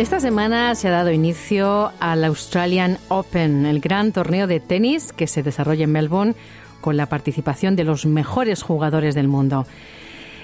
Esta 0.00 0.18
semana 0.18 0.74
se 0.76 0.88
ha 0.88 0.92
dado 0.92 1.10
inicio 1.10 1.92
al 2.00 2.24
Australian 2.24 2.96
Open, 3.08 3.66
el 3.66 3.80
gran 3.80 4.12
torneo 4.12 4.46
de 4.46 4.58
tenis 4.58 5.12
que 5.12 5.26
se 5.26 5.42
desarrolla 5.42 5.84
en 5.84 5.92
Melbourne 5.92 6.34
con 6.80 6.96
la 6.96 7.04
participación 7.04 7.76
de 7.76 7.84
los 7.84 8.06
mejores 8.06 8.62
jugadores 8.62 9.14
del 9.14 9.28
mundo. 9.28 9.66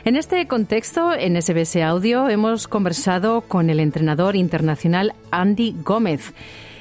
En 0.04 0.14
este 0.14 0.46
contexto, 0.46 1.14
en 1.14 1.40
SBS 1.40 1.76
Audio 1.76 2.28
hemos 2.28 2.68
conversado 2.68 3.40
con 3.40 3.70
el 3.70 3.80
entrenador 3.80 4.36
internacional 4.36 5.14
Andy 5.30 5.74
Gómez. 5.82 6.34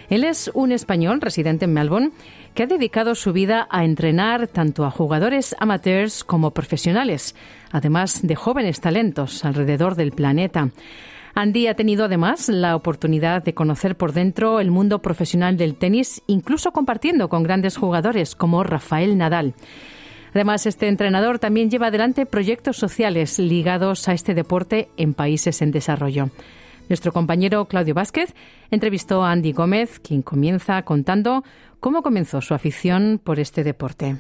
Él 0.10 0.26
es 0.26 0.52
un 0.54 0.74
español 0.74 1.22
residente 1.22 1.64
en 1.64 1.74
Melbourne 1.74 2.12
que 2.56 2.64
ha 2.64 2.68
dedicado 2.68 3.16
su 3.16 3.32
vida 3.32 3.70
a 3.72 3.86
entrenar 3.86 4.50
tanto 4.50 4.84
a 4.84 4.92
jugadores 4.92 5.56
amateurs 5.60 6.26
como 6.26 6.52
profesionales, 6.52 7.36
además 7.72 8.20
de 8.22 8.36
jóvenes 8.36 8.82
talentos 8.82 9.46
alrededor 9.46 9.96
del 9.96 10.12
planeta. 10.12 10.72
Andy 11.38 11.68
ha 11.68 11.76
tenido 11.76 12.06
además 12.06 12.48
la 12.48 12.78
oportunidad 12.78 13.44
de 13.44 13.54
conocer 13.54 13.98
por 13.98 14.14
dentro 14.14 14.62
el 14.62 14.72
mundo 14.72 15.02
profesional 15.02 15.58
del 15.58 15.76
tenis, 15.76 16.24
incluso 16.28 16.72
compartiendo 16.72 17.28
con 17.28 17.44
grandes 17.44 17.76
jugadores 17.76 18.36
como 18.36 18.64
Rafael 18.64 19.18
Nadal. 19.18 19.54
Además, 20.34 20.66
este 20.66 20.88
entrenador 20.88 21.38
también 21.38 21.70
lleva 21.70 21.88
adelante 21.88 22.26
proyectos 22.26 22.78
sociales 22.78 23.38
ligados 23.38 24.08
a 24.08 24.14
este 24.14 24.34
deporte 24.34 24.88
en 24.96 25.14
países 25.14 25.62
en 25.62 25.72
desarrollo. 25.72 26.30
Nuestro 26.88 27.12
compañero 27.12 27.66
Claudio 27.66 27.96
Vázquez 27.96 28.34
entrevistó 28.72 29.26
a 29.26 29.32
Andy 29.32 29.52
Gómez, 29.52 30.00
quien 30.00 30.22
comienza 30.22 30.82
contando 30.84 31.44
cómo 31.82 32.02
comenzó 32.02 32.40
su 32.40 32.54
afición 32.54 33.20
por 33.22 33.42
este 33.42 33.66
deporte. 33.66 34.20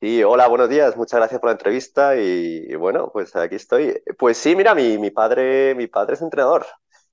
Sí, 0.00 0.22
hola, 0.22 0.46
buenos 0.48 0.68
días. 0.68 0.94
Muchas 0.96 1.18
gracias 1.18 1.40
por 1.40 1.48
la 1.48 1.52
entrevista 1.52 2.16
y, 2.16 2.74
bueno, 2.76 3.10
pues 3.12 3.34
aquí 3.34 3.54
estoy. 3.54 3.94
Pues 4.18 4.36
sí, 4.36 4.54
mira, 4.54 4.74
mi, 4.74 4.98
mi 4.98 5.10
padre, 5.10 5.74
mi 5.74 5.86
padre 5.86 6.14
es 6.14 6.22
entrenador. 6.22 6.66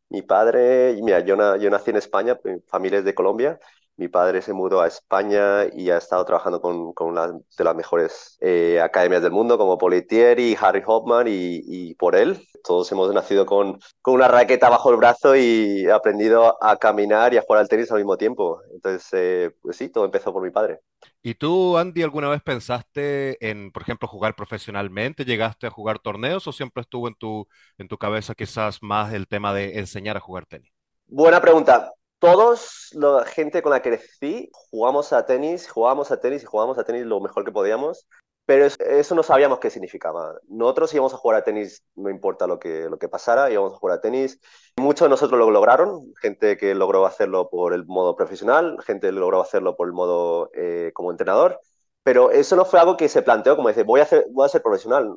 Mi 0.09 0.21
padre, 0.21 0.93
mira, 1.01 1.21
yo, 1.21 1.35
yo 1.57 1.69
nací 1.69 1.91
en 1.91 1.95
España, 1.97 2.37
mi 2.43 2.59
familia 2.67 2.99
es 2.99 3.05
de 3.05 3.15
Colombia. 3.15 3.59
Mi 3.95 4.07
padre 4.07 4.41
se 4.41 4.53
mudó 4.53 4.81
a 4.81 4.87
España 4.87 5.65
y 5.71 5.91
ha 5.91 5.97
estado 5.97 6.25
trabajando 6.25 6.59
con, 6.61 6.93
con 6.93 7.09
una 7.09 7.27
de 7.27 7.63
las 7.63 7.75
mejores 7.75 8.37
eh, 8.41 8.81
academias 8.81 9.21
del 9.21 9.31
mundo, 9.31 9.57
como 9.57 9.77
Politieri, 9.77 10.57
Harry 10.59 10.81
Hoffman, 10.85 11.27
y, 11.27 11.61
y, 11.63 11.95
por 11.95 12.15
él. 12.15 12.47
Todos 12.63 12.91
hemos 12.91 13.13
nacido 13.13 13.45
con, 13.45 13.79
con, 14.01 14.15
una 14.15 14.27
raqueta 14.27 14.69
bajo 14.69 14.89
el 14.89 14.97
brazo 14.97 15.35
y 15.35 15.87
aprendido 15.89 16.57
a 16.63 16.77
caminar 16.77 17.33
y 17.33 17.37
a 17.37 17.41
jugar 17.41 17.61
al 17.61 17.69
tenis 17.69 17.91
al 17.91 17.99
mismo 17.99 18.17
tiempo. 18.17 18.61
Entonces, 18.73 19.07
eh, 19.13 19.51
pues 19.61 19.77
sí, 19.77 19.89
todo 19.89 20.05
empezó 20.05 20.33
por 20.33 20.43
mi 20.43 20.49
padre. 20.49 20.79
¿Y 21.21 21.35
tú, 21.35 21.77
Andy, 21.77 22.01
alguna 22.01 22.29
vez 22.29 22.41
pensaste 22.41 23.37
en, 23.47 23.71
por 23.71 23.83
ejemplo, 23.83 24.07
jugar 24.07 24.35
profesionalmente? 24.35 25.23
¿Llegaste 25.23 25.67
a 25.67 25.71
jugar 25.71 25.99
torneos 25.99 26.47
o 26.47 26.51
siempre 26.51 26.81
estuvo 26.81 27.07
en 27.07 27.15
tu, 27.15 27.47
en 27.77 27.87
tu 27.87 27.97
cabeza 27.97 28.33
quizás 28.33 28.79
más 28.81 29.13
el 29.13 29.27
tema 29.27 29.53
de 29.53 29.79
enseñar 29.79 30.17
a 30.17 30.19
jugar 30.19 30.45
tenis? 30.45 30.71
Buena 31.05 31.39
pregunta. 31.39 31.93
Todos, 32.23 32.87
la 32.93 33.25
gente 33.25 33.61
con 33.61 33.73
la 33.73 33.81
que 33.81 33.89
crecí, 33.89 34.49
jugamos 34.53 35.11
a 35.11 35.25
tenis, 35.25 35.69
jugábamos 35.69 36.09
a 36.09 36.21
tenis 36.21 36.41
y 36.41 36.45
jugábamos 36.45 36.77
a 36.77 36.85
tenis 36.85 37.05
lo 37.05 37.19
mejor 37.19 37.43
que 37.43 37.51
podíamos. 37.51 38.07
Pero 38.45 38.65
eso 38.65 39.13
no 39.13 39.23
sabíamos 39.23 39.59
qué 39.59 39.69
significaba. 39.69 40.35
Nosotros 40.47 40.93
íbamos 40.93 41.13
a 41.13 41.17
jugar 41.17 41.39
a 41.39 41.43
tenis, 41.43 41.83
no 41.95 42.09
importa 42.09 42.47
lo 42.47 42.59
que, 42.59 42.87
lo 42.89 42.97
que 42.97 43.09
pasara, 43.09 43.51
íbamos 43.51 43.73
a 43.73 43.75
jugar 43.75 43.97
a 43.97 44.01
tenis. 44.01 44.39
Muchos 44.77 45.05
de 45.05 45.09
nosotros 45.09 45.37
lo 45.37 45.51
lograron, 45.51 46.13
gente 46.21 46.55
que 46.55 46.73
logró 46.73 47.05
hacerlo 47.05 47.49
por 47.49 47.73
el 47.73 47.85
modo 47.87 48.15
profesional, 48.15 48.77
gente 48.85 49.07
que 49.07 49.11
logró 49.11 49.41
hacerlo 49.41 49.75
por 49.75 49.87
el 49.87 49.93
modo 49.93 50.49
eh, 50.53 50.91
como 50.93 51.11
entrenador, 51.11 51.59
pero 52.03 52.31
eso 52.31 52.55
no 52.55 52.63
fue 52.63 52.79
algo 52.79 52.95
que 52.95 53.09
se 53.09 53.21
planteó 53.21 53.57
como 53.57 53.67
decir, 53.67 53.83
voy 53.83 53.99
a, 53.99 54.03
hacer, 54.03 54.27
voy 54.31 54.45
a 54.45 54.49
ser 54.49 54.61
profesional. 54.61 55.13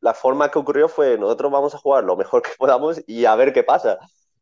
La 0.00 0.14
forma 0.14 0.50
que 0.50 0.58
ocurrió 0.58 0.88
fue, 0.88 1.18
nosotros 1.18 1.52
vamos 1.52 1.74
a 1.74 1.78
jugar 1.78 2.04
lo 2.04 2.16
mejor 2.16 2.40
que 2.40 2.50
podamos 2.58 3.02
y 3.06 3.26
a 3.26 3.36
ver 3.36 3.52
qué 3.52 3.62
pasa. 3.62 3.98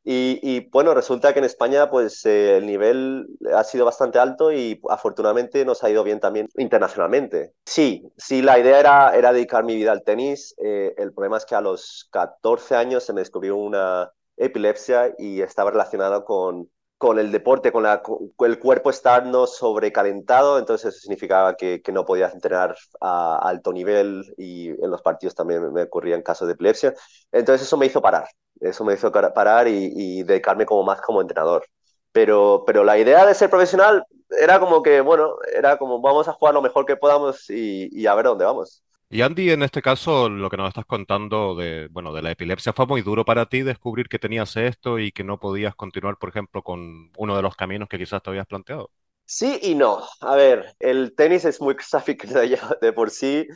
Y, 0.07 0.69
bueno, 0.69 0.93
resulta 0.93 1.33
que 1.33 1.39
en 1.39 1.47
España 1.47 1.89
pues 1.89 2.27
eh, 2.27 2.59
el 2.59 2.67
nivel 2.67 3.27
ha 3.55 3.65
sido 3.65 3.87
bastante 3.87 4.19
alto 4.19 4.53
y 4.53 4.79
afortunadamente 4.91 5.65
nos 5.65 5.83
ha 5.83 5.89
ido 5.89 6.05
bien 6.05 6.21
también 6.21 6.49
internacionalmente. 6.59 7.55
Sí, 7.65 8.07
sí, 8.17 8.43
la 8.43 8.59
idea 8.59 8.81
era, 8.81 9.17
era 9.17 9.33
dedicar 9.33 9.65
mi 9.65 9.75
vida 9.75 9.93
al 9.93 10.05
tenis. 10.05 10.55
Eh, 10.63 10.95
el 10.99 11.15
problema 11.15 11.39
es 11.39 11.47
que 11.47 11.55
a 11.55 11.63
los 11.63 12.09
14 12.13 12.77
años 12.77 13.03
se 13.03 13.15
me 13.15 13.23
descubrió 13.23 13.57
una 13.57 14.13
epilepsia 14.37 15.15
y 15.17 15.41
estaba 15.41 15.71
relacionado 15.71 16.27
con, 16.27 16.69
con 16.99 17.19
el 17.19 17.33
deporte, 17.33 17.73
con, 17.73 17.85
la, 17.85 18.03
el 18.41 18.59
cuerpo 18.59 18.91
estando 18.91 19.47
sobrecalentado, 19.47 20.59
entonces 20.59 20.89
eso 20.89 21.01
significaba 21.01 21.57
que, 21.57 21.81
que 21.81 21.93
no 21.93 22.05
podía 22.05 22.29
entrenar 22.29 22.77
a 23.01 23.39
alto 23.39 23.73
nivel 23.73 24.35
y 24.37 24.69
en 24.69 24.91
los 24.91 25.01
partidos 25.01 25.35
también 25.35 25.73
me 25.73 25.83
ocurrían 25.85 26.21
casos 26.21 26.47
de 26.47 26.55
epilepsia. 26.55 26.95
Entonces 27.33 27.67
eso 27.67 27.79
me 27.79 27.87
hizo 27.87 28.03
parar 28.03 28.27
eso 28.61 28.85
me 28.85 28.95
hizo 28.95 29.11
parar 29.11 29.69
y, 29.69 30.23
dedicarme 30.23 30.67
como 30.67 30.83
más 30.85 31.01
como 31.01 31.21
entrenador. 31.21 31.67
Pero, 32.13 32.65
pero 32.67 32.85
la 32.85 32.99
idea 32.99 33.27
de 33.27 33.35
ser 33.35 33.51
profesional 33.51 34.05
era 34.41 34.61
como 34.61 34.83
que, 34.83 35.01
bueno, 35.01 35.37
era 35.53 35.77
como 35.77 36.01
vamos 36.01 36.29
a 36.29 36.33
jugar 36.33 36.55
lo 36.55 36.63
mejor 36.63 36.87
que 36.87 36.97
podamos 36.97 37.51
y, 37.51 38.07
a 38.07 38.15
ver 38.15 38.27
dónde 38.27 38.45
vamos. 38.45 38.83
Y 39.11 39.23
Andy, 39.23 39.51
en 39.51 39.63
este 39.63 39.83
caso, 39.83 40.29
lo 40.29 40.49
que 40.51 40.57
nos 40.57 40.69
estás 40.69 40.87
contando 40.87 41.55
de, 41.55 41.89
bueno, 41.91 42.13
de 42.13 42.23
la 42.23 42.31
epilepsia, 42.31 42.73
¿fue 42.73 42.87
muy 42.87 43.03
duro 43.03 43.25
para 43.25 43.47
ti 43.47 43.63
descubrir 43.63 44.09
que 44.09 44.19
tenías 44.19 44.57
esto 44.57 44.99
y 44.99 45.13
que 45.13 45.25
no 45.25 45.39
podías 45.39 45.75
continuar, 45.75 46.17
por 46.17 46.31
ejemplo, 46.31 46.63
con 46.63 47.11
uno 47.17 47.37
de 47.37 47.43
los 47.43 47.55
caminos 47.55 47.89
que 47.89 47.99
quizás 47.99 48.23
te 48.23 48.31
habías 48.31 48.47
planteado? 48.47 48.91
Sí 49.27 49.59
y 49.63 49.75
no. 49.75 50.03
A 50.21 50.37
ver, 50.37 50.75
el 50.81 51.15
tenis 51.15 51.45
es 51.45 51.61
muy 51.61 51.77
sacrificado 51.81 52.43
de 52.81 52.93
por 52.93 53.11
sí 53.11 53.47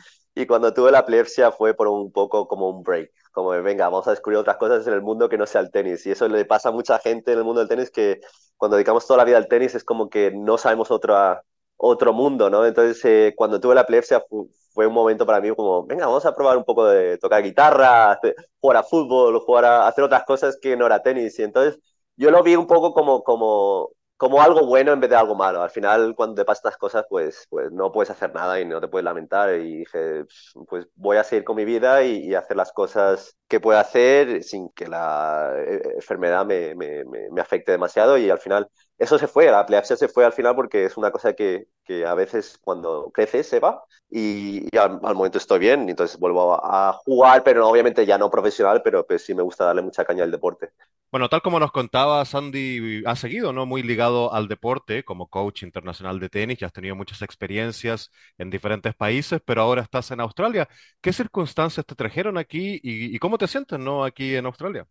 y 0.41 0.47
cuando 0.47 0.73
tuve 0.73 0.91
la 0.91 0.99
epilepsia 0.99 1.51
fue 1.51 1.73
por 1.73 1.87
un 1.87 2.11
poco 2.11 2.47
como 2.47 2.69
un 2.69 2.83
break, 2.83 3.11
como 3.31 3.49
venga, 3.61 3.85
vamos 3.89 4.07
a 4.07 4.11
descubrir 4.11 4.39
otras 4.39 4.57
cosas 4.57 4.87
en 4.87 4.93
el 4.93 5.01
mundo 5.01 5.27
que 5.29 5.37
no 5.37 5.45
sea 5.45 5.61
el 5.61 5.71
tenis. 5.71 6.05
Y 6.05 6.11
eso 6.11 6.27
le 6.27 6.45
pasa 6.45 6.69
a 6.69 6.71
mucha 6.71 6.99
gente 6.99 7.33
en 7.33 7.39
el 7.39 7.43
mundo 7.43 7.59
del 7.59 7.69
tenis 7.69 7.91
que 7.91 8.21
cuando 8.57 8.77
dedicamos 8.77 9.05
toda 9.05 9.17
la 9.17 9.25
vida 9.25 9.37
al 9.37 9.47
tenis 9.47 9.75
es 9.75 9.83
como 9.83 10.09
que 10.09 10.31
no 10.31 10.57
sabemos 10.57 10.91
otro, 10.91 11.15
otro 11.77 12.13
mundo, 12.13 12.49
¿no? 12.49 12.65
Entonces, 12.65 13.03
eh, 13.05 13.33
cuando 13.35 13.59
tuve 13.59 13.75
la 13.75 13.81
epilepsia 13.81 14.23
fue 14.73 14.87
un 14.87 14.93
momento 14.93 15.25
para 15.25 15.41
mí 15.41 15.53
como, 15.55 15.85
venga, 15.85 16.05
vamos 16.07 16.25
a 16.25 16.35
probar 16.35 16.57
un 16.57 16.63
poco 16.63 16.85
de 16.87 17.17
tocar 17.17 17.43
guitarra, 17.43 18.19
jugar 18.61 18.77
a 18.77 18.83
fútbol, 18.83 19.39
jugar 19.39 19.65
a 19.65 19.87
hacer 19.87 20.03
otras 20.03 20.23
cosas 20.25 20.57
que 20.61 20.77
no 20.77 20.85
era 20.85 21.01
tenis. 21.03 21.37
Y 21.39 21.43
entonces 21.43 21.79
yo 22.15 22.31
lo 22.31 22.43
vi 22.43 22.55
un 22.55 22.67
poco 22.67 22.93
como, 22.93 23.23
como 23.23 23.89
como 24.19 24.41
algo 24.41 24.65
bueno 24.65 24.91
en 24.91 24.99
vez 24.99 25.09
de 25.09 25.15
algo 25.15 25.33
malo. 25.33 25.63
Al 25.63 25.69
final, 25.69 26.13
cuando 26.13 26.35
te 26.35 26.45
pasan 26.45 26.59
estas 26.71 26.77
cosas, 26.77 27.05
pues, 27.09 27.47
pues 27.49 27.71
no 27.71 27.89
puedes 27.89 28.09
hacer 28.09 28.33
nada 28.33 28.59
y 28.59 28.65
no 28.65 28.81
te 28.81 28.89
puedes 28.89 29.05
lamentar. 29.05 29.53
Y 29.55 29.77
dije, 29.77 30.25
pues 30.67 30.87
voy 30.95 31.15
a 31.15 31.23
seguir 31.23 31.45
con 31.45 31.55
mi 31.55 31.63
vida 31.63 32.03
y, 32.03 32.35
hacer 32.35 32.57
las 32.57 32.73
cosas 32.73 33.37
que 33.47 33.61
puedo 33.61 33.79
hacer 33.79 34.43
sin 34.43 34.69
que 34.71 34.87
la 34.87 35.53
eh, 35.57 35.93
enfermedad 35.95 36.45
me, 36.45 36.75
me, 36.75 37.05
me, 37.05 37.41
afecte 37.41 37.71
demasiado. 37.71 38.17
Y 38.17 38.29
al 38.29 38.39
final, 38.39 38.69
eso 38.99 39.17
se 39.17 39.27
fue, 39.27 39.45
la 39.45 39.61
epilepsia 39.61 39.95
se 39.95 40.09
fue 40.09 40.25
al 40.25 40.33
final 40.33 40.55
porque 40.55 40.83
es 40.83 40.97
una 40.97 41.09
cosa 41.09 41.33
que, 41.33 41.67
que 41.85 42.05
a 42.05 42.13
veces 42.15 42.59
cuando 42.61 43.09
creces 43.13 43.47
se 43.47 43.61
va 43.61 43.83
y, 44.11 44.67
al, 44.77 44.99
momento 44.99 45.37
estoy 45.37 45.59
bien, 45.59 45.87
entonces 45.87 46.19
vuelvo 46.19 46.53
a, 46.53 46.91
jugar, 47.05 47.43
pero 47.43 47.67
obviamente 47.67 48.05
ya 48.05 48.17
no 48.17 48.29
profesional, 48.29 48.81
pero 48.83 49.07
pues 49.07 49.23
sí 49.23 49.33
me 49.33 49.41
gusta 49.41 49.65
darle 49.65 49.83
mucha 49.83 50.03
caña 50.03 50.25
al 50.25 50.31
deporte. 50.31 50.71
Bueno, 51.11 51.29
tal 51.29 51.41
como 51.41 51.59
nos 51.59 51.71
contaba 51.71 52.23
Sandy, 52.25 53.03
ha 53.05 53.15
seguido, 53.15 53.53
¿no? 53.53 53.65
Muy 53.65 53.83
ligado 53.83 54.33
al 54.33 54.47
deporte 54.47 55.03
como 55.03 55.27
coach 55.27 55.63
internacional 55.63 56.19
de 56.19 56.29
tenis, 56.29 56.59
ya 56.59 56.67
has 56.67 56.73
tenido 56.73 56.95
muchas 56.95 57.21
experiencias 57.21 58.11
en 58.37 58.49
diferentes 58.49 58.93
países, 58.95 59.41
pero 59.45 59.61
ahora 59.61 59.81
estás 59.81 60.11
en 60.11 60.19
Australia. 60.19 60.67
¿Qué 61.01 61.13
circunstancias 61.13 61.85
te 61.85 61.95
trajeron 61.95 62.37
aquí 62.37 62.79
y, 62.83 63.17
cómo 63.19 63.37
te 63.37 63.47
sientes, 63.47 63.79
¿no? 63.79 64.03
Aquí 64.03 64.35
en 64.35 64.45
Australia. 64.45 64.85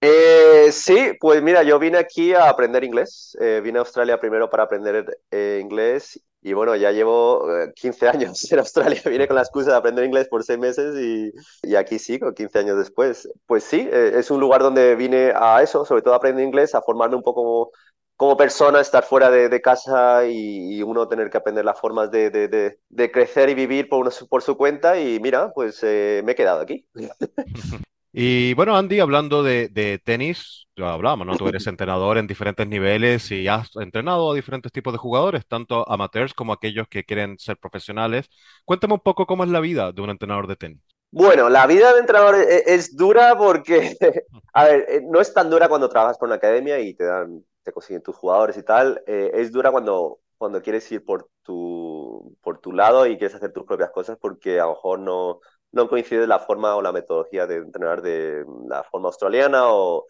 Eh, 0.00 0.39
sí, 0.72 1.12
pues 1.20 1.42
mira, 1.42 1.62
yo 1.62 1.78
vine 1.78 1.98
aquí 1.98 2.34
a 2.34 2.48
aprender 2.48 2.84
inglés. 2.84 3.36
Eh, 3.40 3.60
vine 3.62 3.78
a 3.78 3.82
Australia 3.82 4.18
primero 4.18 4.50
para 4.50 4.64
aprender 4.64 5.18
eh, 5.30 5.58
inglés 5.62 6.20
y 6.42 6.52
bueno, 6.54 6.74
ya 6.76 6.90
llevo 6.90 7.46
15 7.74 8.08
años 8.08 8.50
en 8.50 8.58
Australia. 8.58 9.00
Vine 9.06 9.26
con 9.26 9.36
la 9.36 9.42
excusa 9.42 9.72
de 9.72 9.76
aprender 9.76 10.06
inglés 10.06 10.26
por 10.28 10.42
seis 10.42 10.58
meses 10.58 10.96
y, 10.98 11.32
y 11.62 11.76
aquí 11.76 11.98
sigo, 11.98 12.32
15 12.32 12.58
años 12.58 12.78
después. 12.78 13.28
Pues 13.46 13.62
sí, 13.62 13.86
es 13.92 14.30
un 14.30 14.40
lugar 14.40 14.62
donde 14.62 14.96
vine 14.96 15.32
a 15.36 15.62
eso, 15.62 15.84
sobre 15.84 16.00
todo 16.00 16.14
a 16.14 16.16
aprender 16.16 16.46
inglés, 16.46 16.74
a 16.74 16.80
formarme 16.80 17.16
un 17.16 17.22
poco 17.22 17.72
como, 18.16 18.36
persona, 18.38 18.80
estar 18.80 19.04
fuera 19.04 19.30
de, 19.30 19.60
casa 19.60 20.26
y, 20.26 20.82
uno 20.82 21.08
tener 21.08 21.28
que 21.28 21.36
aprender 21.36 21.64
las 21.66 21.78
formas 21.78 22.10
de, 22.10 22.30
de, 22.30 22.78
de 22.88 23.12
crecer 23.12 23.50
y 23.50 23.54
vivir 23.54 23.90
por, 23.90 24.00
uno, 24.00 24.10
por 24.28 24.42
su 24.42 24.56
cuenta. 24.56 24.98
Y 24.98 25.20
mira, 25.20 25.52
pues 25.52 25.82
me 25.82 26.32
he 26.32 26.34
quedado 26.34 26.60
aquí. 26.60 26.86
Y 28.12 28.54
bueno, 28.54 28.76
Andy, 28.76 28.98
hablando 29.00 29.42
de, 29.44 29.68
de 29.68 29.98
tenis, 29.98 30.66
ya 30.76 30.92
hablábamos, 30.92 31.26
¿no? 31.28 31.36
Tú 31.36 31.46
eres 31.48 31.66
entrenador 31.68 32.18
en 32.18 32.26
diferentes 32.26 32.66
niveles 32.66 33.30
y 33.30 33.46
has 33.46 33.70
entrenado 33.76 34.32
a 34.32 34.34
diferentes 34.34 34.72
tipos 34.72 34.92
de 34.92 34.98
jugadores, 34.98 35.46
tanto 35.46 35.88
amateurs 35.88 36.34
como 36.34 36.52
aquellos 36.52 36.88
que 36.88 37.04
quieren 37.04 37.38
ser 37.38 37.56
profesionales. 37.58 38.28
Cuéntame 38.64 38.94
un 38.94 39.00
poco 39.00 39.26
cómo 39.26 39.44
es 39.44 39.50
la 39.50 39.60
vida 39.60 39.92
de 39.92 40.02
un 40.02 40.10
entrenador 40.10 40.48
de 40.48 40.56
tenis. 40.56 40.80
Bueno, 41.12 41.48
la 41.48 41.66
vida 41.66 41.92
de 41.92 42.00
entrenador 42.00 42.36
e- 42.36 42.62
es, 42.74 42.96
dura 42.96 43.36
porque, 43.36 43.96
a 44.52 44.64
ver, 44.64 44.86
eh, 44.88 45.00
no 45.04 45.20
es 45.20 45.32
tan 45.34 45.50
dura 45.50 45.68
cuando 45.68 45.88
trabajas 45.88 46.18
con 46.18 46.28
una 46.28 46.36
academia 46.36 46.78
y 46.80 46.94
te 46.94 47.04
dan, 47.04 47.44
te 47.62 47.72
consiguen 47.72 48.02
tus 48.02 48.16
jugadores 48.16 48.56
y 48.56 48.62
tal. 48.62 49.02
eh, 49.06 49.30
es 49.34 49.50
dura 49.52 49.70
cuando, 49.72 50.20
cuando 50.38 50.62
quieres 50.62 50.90
ir 50.92 51.04
por 51.04 51.28
tu, 51.42 52.36
por 52.42 52.58
tu 52.60 52.72
lado 52.72 53.06
y 53.06 53.18
quieres 53.18 53.34
hacer 53.34 53.52
tus 53.52 53.64
propias 53.64 53.90
cosas 53.90 54.18
porque 54.20 54.60
a 54.60 54.64
lo 54.64 54.70
mejor 54.70 55.00
no, 55.00 55.40
no 55.72 55.88
coincide 55.88 56.26
la 56.26 56.38
forma 56.40 56.74
o 56.76 56.82
la 56.82 56.92
metodología 56.92 57.46
de 57.46 57.56
entrenar 57.56 58.02
de 58.02 58.44
la 58.68 58.82
forma 58.84 59.08
australiana 59.08 59.62
o 59.72 60.06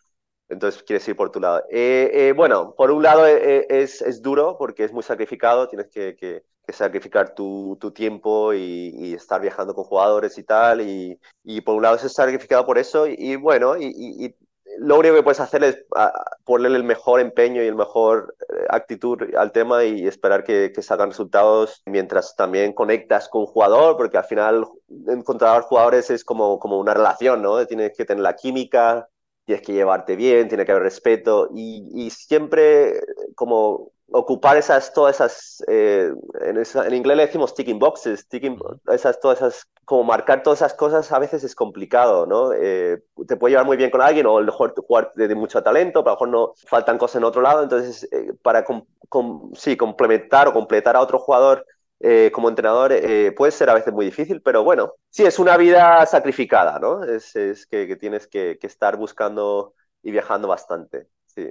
entonces 0.49 0.83
quieres 0.83 1.07
ir 1.09 1.17
por 1.17 1.31
tu 1.31 1.41
lado. 1.41 1.63
Eh, 1.71 2.11
eh, 2.13 2.33
bueno, 2.33 2.75
por 2.77 2.91
un 2.91 3.03
lado 3.03 3.27
eh, 3.27 3.67
es, 3.71 4.03
es 4.03 4.21
duro 4.23 4.57
porque 4.59 4.85
es 4.85 4.93
muy 4.93 5.03
sacrificado, 5.03 5.69
tienes 5.69 5.89
que, 5.89 6.17
que- 6.17 6.43
sacrificar 6.73 7.35
tu, 7.35 7.77
tu 7.81 7.91
tiempo 7.91 8.55
y, 8.55 8.93
y 8.95 9.15
estar 9.15 9.41
viajando 9.41 9.75
con 9.75 9.83
jugadores 9.85 10.39
y 10.39 10.45
tal, 10.45 10.81
y, 10.81 11.19
y 11.43 11.61
por 11.63 11.75
un 11.75 11.83
lado 11.83 11.97
es 11.97 12.13
sacrificado 12.13 12.65
por 12.65 12.79
eso, 12.79 13.09
y, 13.09 13.35
bueno, 13.35 13.77
y 13.77 14.37
lo 14.79 14.99
único 14.99 15.15
que 15.15 15.23
puedes 15.23 15.41
hacer 15.41 15.65
es 15.65 15.85
a, 15.97 16.13
ponerle 16.45 16.79
el 16.79 16.85
mejor 16.85 17.21
empeño 17.21 17.63
y 17.63 17.67
el 17.67 17.75
mejor 17.75 18.35
eh, 18.49 18.67
actitud 18.69 19.19
al 19.37 19.53
tema 19.53 19.85
y 19.85 20.07
esperar 20.07 20.45
que, 20.45 20.73
que 20.75 20.83
salgan 20.83 21.11
resultados 21.11 21.83
mientras 21.87 22.37
también 22.37 22.73
conectas 22.73 23.29
con 23.29 23.43
un 23.43 23.47
jugador, 23.47 23.97
porque 23.97 24.19
al 24.19 24.25
final 24.25 24.67
encontrar 25.09 25.63
jugadores 25.63 26.11
es 26.11 26.25
como, 26.25 26.59
como 26.59 26.79
una 26.79 26.95
relación, 26.95 27.43
¿no? 27.43 27.67
Tienes 27.67 27.93
que 27.97 28.05
tener 28.05 28.23
la 28.23 28.37
química 28.37 29.09
tienes 29.47 29.67
que 29.67 29.73
llevarte 29.73 30.15
bien, 30.15 30.47
tiene 30.47 30.65
que 30.65 30.71
haber 30.71 30.85
respeto 30.85 31.49
y 31.53 32.09
siempre 32.11 33.01
como 33.35 33.91
ocupar 34.13 34.57
esas, 34.57 34.93
todas 34.93 35.17
esas, 35.17 35.63
eh, 35.69 36.13
en, 36.45 36.57
esa- 36.59 36.87
en 36.87 36.95
inglés 36.95 37.17
le 37.17 37.27
decimos 37.27 37.55
ticking 37.55 37.79
boxes, 37.79 38.27
ticking, 38.29 38.59
esas, 38.93 39.21
todas 39.21 39.39
esas, 39.39 39.67
como 39.85 40.05
marcar 40.05 40.43
todas 40.43 40.61
esas 40.61 40.75
cosas 40.75 41.11
a 41.13 41.19
veces 41.19 41.45
es 41.45 41.55
complicado, 41.55 42.27
¿no? 42.27 42.53
Eh, 42.53 43.03
te 43.27 43.37
puede 43.37 43.53
llevar 43.53 43.67
muy 43.67 43.77
bien 43.77 43.91
con 43.91 44.01
alguien 44.03 44.27
o 44.27 44.37
a 44.39 44.41
lo 44.41 44.47
mejor 44.47 44.75
jugar 44.87 45.13
de, 45.15 45.29
de 45.29 45.35
mucho 45.35 45.63
talento, 45.63 46.03
pero 46.05 46.13
a 46.13 46.15
lo 46.15 46.17
mejor 46.17 46.29
no 46.29 46.53
faltan 46.69 46.99
cosas 46.99 47.17
en 47.17 47.25
otro 47.25 47.43
lado, 47.43 47.63
entonces 47.63 48.09
eh, 48.13 48.33
para 48.43 48.65
com- 48.65 48.85
com- 49.09 49.53
sí, 49.55 49.77
complementar 49.77 50.49
o 50.49 50.53
completar 50.53 50.97
a 50.97 51.01
otro 51.01 51.19
jugador 51.19 51.67
eh, 52.01 52.31
como 52.33 52.49
entrenador 52.49 52.93
eh, 52.93 53.33
puede 53.37 53.53
ser 53.53 53.69
a 53.71 53.75
veces 53.75 53.93
muy 53.93 54.07
difícil, 54.07 54.41
pero 54.43 54.65
bueno, 54.65 54.95
sí, 55.11 55.25
es 55.25 55.39
una 55.39 55.57
vida 55.57 56.05
sacrificada, 56.07 56.79
¿no? 56.79 57.05
Es, 57.05 57.37
es 57.37 57.67
que, 57.67 57.87
que 57.87 57.97
tienes 57.97 58.27
que, 58.27 58.59
que 58.61 58.67
estar 58.67 58.97
buscando 58.97 59.75
y 60.03 60.11
viajando 60.11 60.49
bastante, 60.49 61.09
sí. 61.27 61.51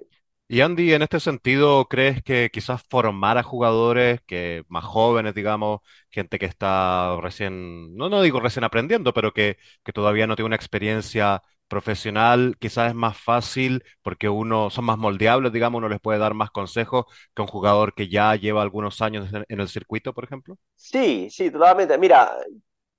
Y 0.51 0.61
Andy, 0.61 0.93
en 0.93 1.03
este 1.03 1.19
sentido, 1.19 1.85
¿crees 1.87 2.23
que 2.23 2.49
quizás 2.51 2.81
formar 2.89 3.37
a 3.37 3.43
jugadores 3.43 4.19
que 4.25 4.63
más 4.67 4.83
jóvenes, 4.83 5.35
digamos, 5.35 5.81
gente 6.09 6.39
que 6.39 6.47
está 6.47 7.15
recién, 7.21 7.95
no, 7.95 8.09
no 8.09 8.21
digo 8.23 8.39
recién 8.39 8.63
aprendiendo, 8.63 9.13
pero 9.13 9.31
que, 9.31 9.57
que 9.83 9.93
todavía 9.93 10.25
no 10.25 10.35
tiene 10.35 10.47
una 10.47 10.55
experiencia 10.55 11.43
profesional, 11.67 12.55
quizás 12.59 12.89
es 12.89 12.95
más 12.95 13.15
fácil 13.17 13.83
porque 14.01 14.27
uno 14.27 14.71
son 14.71 14.85
más 14.85 14.97
moldeables, 14.97 15.53
digamos, 15.53 15.77
uno 15.79 15.89
les 15.89 15.99
puede 16.01 16.17
dar 16.17 16.33
más 16.33 16.49
consejos 16.49 17.05
que 17.35 17.43
un 17.43 17.47
jugador 17.47 17.93
que 17.93 18.09
ya 18.09 18.35
lleva 18.35 18.63
algunos 18.63 19.01
años 19.03 19.29
en, 19.31 19.59
el 19.59 19.69
circuito, 19.69 20.13
por 20.15 20.23
ejemplo? 20.23 20.57
Sí, 20.75 21.29
sí, 21.29 21.51
totalmente. 21.51 21.97
Mira, 21.97 22.31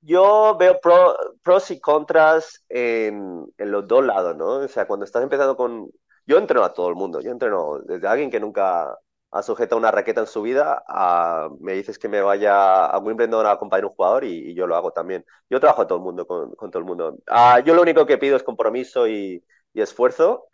yo 0.01 0.57
veo 0.59 0.81
pro- 0.81 1.17
pros 1.43 1.71
y 1.71 1.81
contras 1.81 2.65
en, 2.69 3.47
en 3.59 3.71
los 3.73 3.87
dos 3.89 4.05
lados, 4.05 4.37
¿no? 4.37 4.47
O 4.59 4.69
sea, 4.69 4.87
cuando 4.87 5.05
estás 5.05 5.23
empezando 5.23 5.57
con... 5.57 5.91
Yo 6.31 6.39
entreno 6.39 6.63
a 6.63 6.73
todo 6.73 6.89
el 6.89 6.95
mundo, 6.95 7.21
yo 7.21 7.33
entreno 7.33 7.81
desde 7.85 8.07
alguien 8.07 8.31
que 8.31 8.39
nunca 8.39 8.97
ha 9.33 9.43
sujetado 9.43 9.81
una 9.81 9.91
raqueta 9.91 10.21
en 10.21 10.29
su 10.29 10.43
vida 10.43 10.81
a... 10.87 11.49
Me 11.59 11.73
dices 11.73 11.99
que 11.99 12.09
me 12.09 12.21
vaya 12.23 12.87
a 12.87 12.99
Wimbledon 13.01 13.47
a 13.47 13.51
acompañar 13.51 13.87
un 13.87 13.95
jugador 13.95 14.23
y, 14.23 14.55
yo 14.55 14.69
lo 14.69 14.77
hago 14.77 14.93
también. 14.93 15.25
Yo 15.51 15.59
trabajo 15.59 15.83
a 15.83 15.87
todo 15.89 15.99
el 15.99 16.05
mundo, 16.05 16.29
con, 16.29 16.55
todo 16.71 16.79
el 16.79 16.85
mundo. 16.85 17.19
Ah, 17.27 17.59
yo 17.59 17.75
lo 17.75 17.83
único 17.83 18.07
que 18.07 18.17
pido 18.17 18.37
es 18.37 18.45
compromiso 18.45 19.09
y, 19.09 19.45
esfuerzo. 19.75 20.47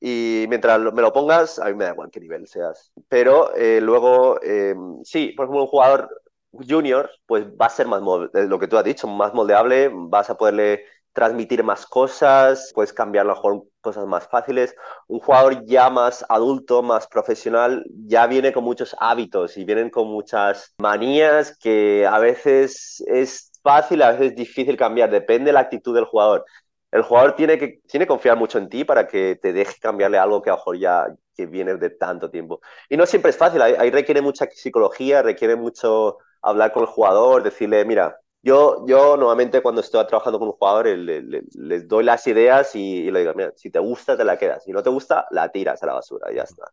Y 0.00 0.46
mientras 0.48 0.80
me 0.80 1.02
lo 1.02 1.12
pongas, 1.12 1.60
a 1.60 1.66
mí 1.66 1.74
me 1.74 1.84
da 1.84 1.92
igual 1.92 2.10
qué 2.10 2.18
nivel 2.18 2.48
seas. 2.48 2.90
Pero 3.08 3.54
eh, 3.54 3.80
luego, 3.80 4.40
eh, 4.42 4.74
sí, 5.04 5.32
por 5.36 5.44
ejemplo, 5.44 5.62
un 5.62 5.68
jugador 5.68 6.22
junior, 6.52 7.08
pues 7.26 7.46
va 7.46 7.66
a 7.66 7.70
ser 7.70 7.86
más, 7.86 8.02
eh, 8.34 8.46
lo 8.48 8.58
que 8.58 8.66
tú 8.66 8.76
has 8.76 8.84
dicho, 8.84 9.06
más 9.06 9.32
moldeable, 9.32 9.92
vas 9.94 10.28
a 10.28 10.36
poderle 10.36 10.86
transmitir 11.12 11.62
más 11.62 11.86
cosas, 11.86 12.72
puedes 12.74 12.92
cambiar 12.92 13.26
a 13.26 13.28
lo 13.28 13.34
mejor 13.34 13.69
cosas 13.80 14.06
más 14.06 14.28
fáciles. 14.28 14.74
Un 15.08 15.20
jugador 15.20 15.64
ya 15.66 15.90
más 15.90 16.24
adulto, 16.28 16.82
más 16.82 17.06
profesional, 17.06 17.84
ya 18.06 18.26
viene 18.26 18.52
con 18.52 18.64
muchos 18.64 18.96
hábitos 18.98 19.56
y 19.56 19.64
vienen 19.64 19.90
con 19.90 20.08
muchas 20.08 20.74
manías 20.78 21.56
que 21.58 22.06
a 22.06 22.18
veces 22.18 23.02
es 23.06 23.50
fácil, 23.62 24.02
a 24.02 24.12
veces 24.12 24.32
es 24.32 24.36
difícil 24.36 24.76
cambiar, 24.76 25.10
depende 25.10 25.46
de 25.46 25.52
la 25.52 25.60
actitud 25.60 25.94
del 25.94 26.04
jugador. 26.04 26.44
El 26.90 27.02
jugador 27.02 27.36
tiene 27.36 27.58
que, 27.58 27.80
tiene 27.86 28.06
confiar 28.06 28.36
mucho 28.36 28.58
en 28.58 28.68
ti 28.68 28.84
para 28.84 29.06
que 29.06 29.36
te 29.40 29.52
deje 29.52 29.78
cambiarle 29.80 30.18
algo 30.18 30.42
que 30.42 30.50
a 30.50 30.54
lo 30.54 30.58
mejor 30.58 30.78
ya 30.78 31.06
que 31.36 31.46
viene 31.46 31.76
de 31.76 31.90
tanto 31.90 32.30
tiempo. 32.30 32.60
Y 32.88 32.96
no 32.96 33.06
siempre 33.06 33.30
es 33.30 33.36
fácil, 33.36 33.62
ahí, 33.62 33.74
ahí 33.78 33.90
requiere 33.90 34.20
mucha 34.22 34.46
psicología, 34.50 35.22
requiere 35.22 35.56
mucho 35.56 36.18
hablar 36.42 36.72
con 36.72 36.82
el 36.82 36.88
jugador, 36.88 37.42
decirle, 37.42 37.84
mira, 37.84 38.19
yo, 38.42 38.86
yo 38.86 39.16
normalmente 39.16 39.62
cuando 39.62 39.80
estoy 39.82 40.06
trabajando 40.06 40.38
con 40.38 40.48
un 40.48 40.54
jugador 40.54 40.86
le- 40.86 41.22
le- 41.22 41.42
les 41.54 41.86
doy 41.88 42.04
las 42.04 42.26
ideas 42.26 42.74
y, 42.74 43.10
le 43.10 43.20
digo, 43.20 43.34
mira, 43.34 43.52
si 43.56 43.70
te 43.70 43.78
gusta 43.78 44.16
te 44.16 44.24
la 44.24 44.38
quedas, 44.38 44.64
si 44.64 44.72
no 44.72 44.82
te 44.82 44.90
gusta 44.90 45.26
la 45.30 45.50
tiras 45.52 45.82
a 45.82 45.86
la 45.86 45.94
basura 45.94 46.30
y 46.32 46.36
ya 46.36 46.42
está. 46.44 46.64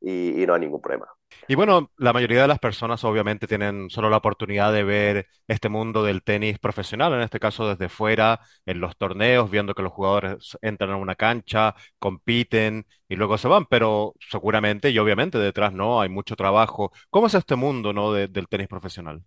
Y, 0.00 0.44
no 0.46 0.54
hay 0.54 0.60
ningún 0.60 0.80
problema. 0.80 1.06
Y 1.48 1.54
bueno, 1.56 1.90
la 1.98 2.12
mayoría 2.12 2.42
de 2.42 2.48
las 2.48 2.58
personas 2.60 3.02
obviamente 3.04 3.46
tienen 3.46 3.90
solo 3.90 4.08
la 4.08 4.16
oportunidad 4.18 4.72
de 4.72 4.84
ver 4.84 5.26
este 5.48 5.68
mundo 5.68 6.02
del 6.04 6.22
tenis 6.22 6.58
profesional, 6.58 7.12
en 7.14 7.20
este 7.20 7.40
caso 7.40 7.68
desde 7.68 7.88
fuera, 7.88 8.40
en 8.64 8.80
los 8.80 8.96
torneos, 8.96 9.50
viendo 9.50 9.74
que 9.74 9.82
los 9.82 9.92
jugadores 9.92 10.56
entran 10.62 10.90
a 10.92 10.96
una 10.96 11.16
cancha, 11.16 11.74
compiten 11.98 12.86
y 13.08 13.16
luego 13.16 13.38
se 13.38 13.48
van, 13.48 13.66
pero 13.66 14.14
seguramente 14.30 14.90
y 14.90 14.98
obviamente 14.98 15.38
detrás 15.38 15.72
no, 15.72 16.00
hay 16.00 16.08
mucho 16.08 16.36
trabajo. 16.36 16.92
¿Cómo 17.10 17.26
es 17.26 17.34
este 17.34 17.56
mundo, 17.56 17.92
no, 17.92 18.12
de- 18.12 18.28
del 18.28 18.48
tenis 18.48 18.68
profesional? 18.68 19.22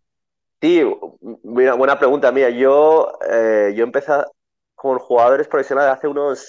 Sí, 0.66 0.82
mira, 1.44 1.76
buena 1.76 2.00
pregunta. 2.00 2.32
Mira, 2.32 2.50
yo, 2.50 3.12
eh, 3.30 3.72
yo 3.76 3.84
empecé 3.84 4.12
con 4.74 4.98
jugadores 4.98 5.48
profesionales 5.48 5.94
hace 5.96 6.08
unos 6.08 6.40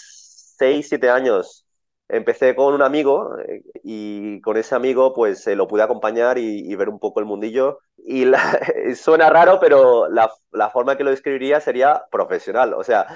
6 0.57 0.89
7 0.89 1.11
años. 1.11 1.66
Empecé 2.09 2.55
con 2.55 2.73
un 2.75 2.83
amigo 2.83 3.37
eh, 3.49 3.63
y 3.83 4.41
con 4.41 4.57
ese 4.57 4.75
amigo 4.77 5.13
pues 5.13 5.47
eh, 5.49 5.57
lo 5.57 5.67
pude 5.67 5.83
acompañar 5.83 6.39
y, 6.39 6.61
y 6.71 6.75
ver 6.77 6.89
un 6.89 6.99
poco 7.01 7.21
el 7.21 7.27
mundillo. 7.27 7.81
Y 7.99 8.25
la- 8.27 8.61
suena 8.97 9.29
raro, 9.31 9.59
pero 9.61 10.09
la, 10.09 10.31
la 10.53 10.71
forma 10.71 10.97
que 10.97 11.05
lo 11.05 11.11
describiría 11.11 11.61
sería 11.61 12.05
profesional. 12.11 12.75
O 12.75 12.85
sea, 12.85 13.07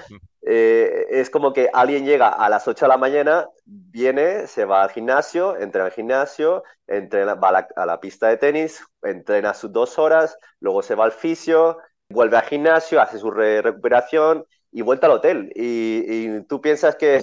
eh, 0.41 1.05
es 1.09 1.29
como 1.29 1.53
que 1.53 1.69
alguien 1.73 2.05
llega 2.05 2.29
a 2.29 2.49
las 2.49 2.67
8 2.67 2.85
de 2.85 2.89
la 2.89 2.97
mañana, 2.97 3.47
viene, 3.65 4.47
se 4.47 4.65
va 4.65 4.83
al 4.83 4.89
gimnasio, 4.91 5.57
entra 5.57 5.85
al 5.85 5.91
gimnasio, 5.91 6.63
entrena, 6.87 7.35
va 7.35 7.49
a 7.49 7.51
la, 7.53 7.67
a 7.75 7.85
la 7.85 7.99
pista 7.99 8.27
de 8.27 8.37
tenis, 8.37 8.83
entrena 9.03 9.53
sus 9.53 9.71
dos 9.71 9.97
horas 9.99 10.37
luego 10.59 10.81
se 10.81 10.95
va 10.95 11.05
al 11.05 11.11
fisio, 11.11 11.77
vuelve 12.09 12.37
al 12.37 12.43
gimnasio, 12.43 13.01
hace 13.01 13.17
su 13.19 13.31
re 13.31 13.61
recuperación 13.61 14.45
y 14.71 14.81
vuelta 14.81 15.07
al 15.07 15.13
hotel. 15.13 15.51
Y, 15.55 16.25
y 16.37 16.43
tú 16.45 16.61
piensas 16.61 16.95
que, 16.95 17.21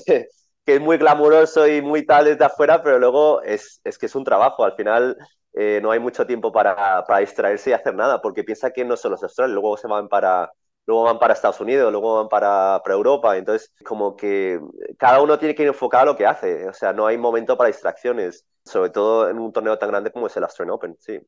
que, 0.69 0.75
es 0.75 0.81
muy 0.81 0.99
glamuroso 0.99 1.67
y 1.67 1.81
muy 1.81 2.05
tal 2.05 2.27
desde 2.27 2.45
afuera, 2.45 2.83
pero 2.83 2.99
luego 2.99 3.43
es, 3.43 3.81
es 3.85 3.97
que 3.97 4.07
es 4.07 4.15
un 4.15 4.25
trabajo. 4.25 4.65
Al 4.65 4.75
final 4.75 5.17
eh, 5.55 5.81
no 5.83 5.91
hay 5.91 5.99
mucho 5.99 6.27
tiempo 6.27 6.53
para, 6.53 7.05
para, 7.07 7.21
distraerse 7.21 7.71
y 7.71 7.73
hacer 7.73 7.95
nada, 7.95 8.21
porque 8.21 8.45
piensa 8.45 8.71
que 8.71 8.85
no 8.85 8.97
solo 8.97 9.17
es 9.17 9.23
Australia, 9.23 9.55
luego 9.55 9.77
se 9.79 9.89
van 9.89 10.09
para, 10.09 10.53
luego 10.89 11.05
van 11.05 11.21
para 11.21 11.35
Estados 11.35 11.61
Unidos, 11.61 11.93
luego 11.93 12.17
van 12.17 12.29
para, 12.31 12.81
para 12.83 12.97
Europa. 12.97 13.37
Entonces, 13.37 13.73
como 13.85 14.17
que 14.17 14.61
cada 14.99 15.23
uno 15.23 15.39
tiene 15.39 15.55
que 15.55 15.63
ir 15.63 15.69
enfocado 15.69 16.03
a 16.05 16.07
lo 16.07 16.17
que 16.17 16.27
hace. 16.27 16.69
O 16.69 16.73
sea, 16.73 16.93
no 16.95 17.07
hay 17.07 17.19
momento 17.19 17.57
para 17.57 17.69
distracciones 17.69 18.47
sobre 18.65 18.91
todo 18.91 19.31
en 19.31 19.39
un 19.39 19.53
torneo 19.53 19.79
tan 19.79 19.89
grande 19.91 20.13
como 20.13 20.27
es 20.27 20.37
el 20.37 20.45
Australian 20.45 20.75
Open, 20.75 20.97
sí. 21.01 21.19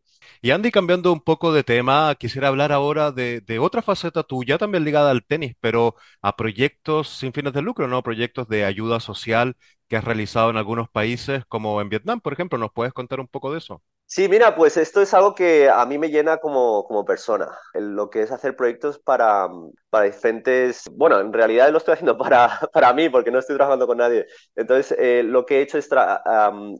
Y 0.42 0.50
Andy, 0.50 0.70
cambiando 0.70 1.12
un 1.12 1.20
poco 1.20 1.52
de 1.52 1.64
tema, 1.64 2.14
quisiera 2.16 2.48
hablar 2.48 2.72
ahora 2.72 3.12
de, 3.12 3.40
de 3.40 3.58
otra 3.58 3.82
faceta 3.82 4.22
tuya, 4.22 4.58
también 4.58 4.84
ligada 4.84 5.10
al 5.10 5.24
tenis, 5.24 5.54
pero 5.60 5.94
a 6.22 6.36
proyectos 6.36 7.08
sin 7.08 7.32
fines 7.32 7.52
de 7.52 7.62
lucro, 7.62 7.88
¿no? 7.88 8.02
Proyectos 8.02 8.48
de 8.48 8.64
ayuda 8.64 9.00
social 9.00 9.56
que 9.88 9.96
has 9.96 10.04
realizado 10.04 10.50
en 10.50 10.56
algunos 10.56 10.88
países, 10.90 11.44
como 11.48 11.80
en 11.80 11.88
Vietnam, 11.88 12.20
por 12.20 12.32
ejemplo. 12.32 12.58
¿Nos 12.58 12.72
puedes 12.72 12.92
contar 12.92 13.20
un 13.20 13.28
poco 13.28 13.52
de 13.52 13.58
eso? 13.58 13.82
Sí, 14.12 14.28
mira, 14.28 14.56
pues 14.56 14.76
esto 14.76 15.00
es 15.00 15.14
algo 15.14 15.36
que 15.36 15.70
a 15.70 15.86
mí 15.86 15.96
me 15.96 16.08
llena 16.10 16.38
como, 16.38 16.84
como 16.84 17.04
persona, 17.04 17.48
lo 17.74 18.10
que 18.10 18.22
es 18.22 18.32
hacer 18.32 18.56
proyectos 18.56 18.98
para, 18.98 19.48
para 19.88 20.06
diferentes, 20.06 20.82
bueno, 20.92 21.20
en 21.20 21.32
realidad 21.32 21.70
lo 21.70 21.78
estoy 21.78 21.94
haciendo 21.94 22.18
para, 22.18 22.58
para 22.72 22.92
mí 22.92 23.08
porque 23.08 23.30
no 23.30 23.38
estoy 23.38 23.54
trabajando 23.56 23.86
con 23.86 23.98
nadie. 23.98 24.26
Entonces, 24.56 24.96
eh, 24.98 25.22
lo 25.22 25.46
que 25.46 25.58
he 25.58 25.62
hecho 25.62 25.78
es 25.78 25.88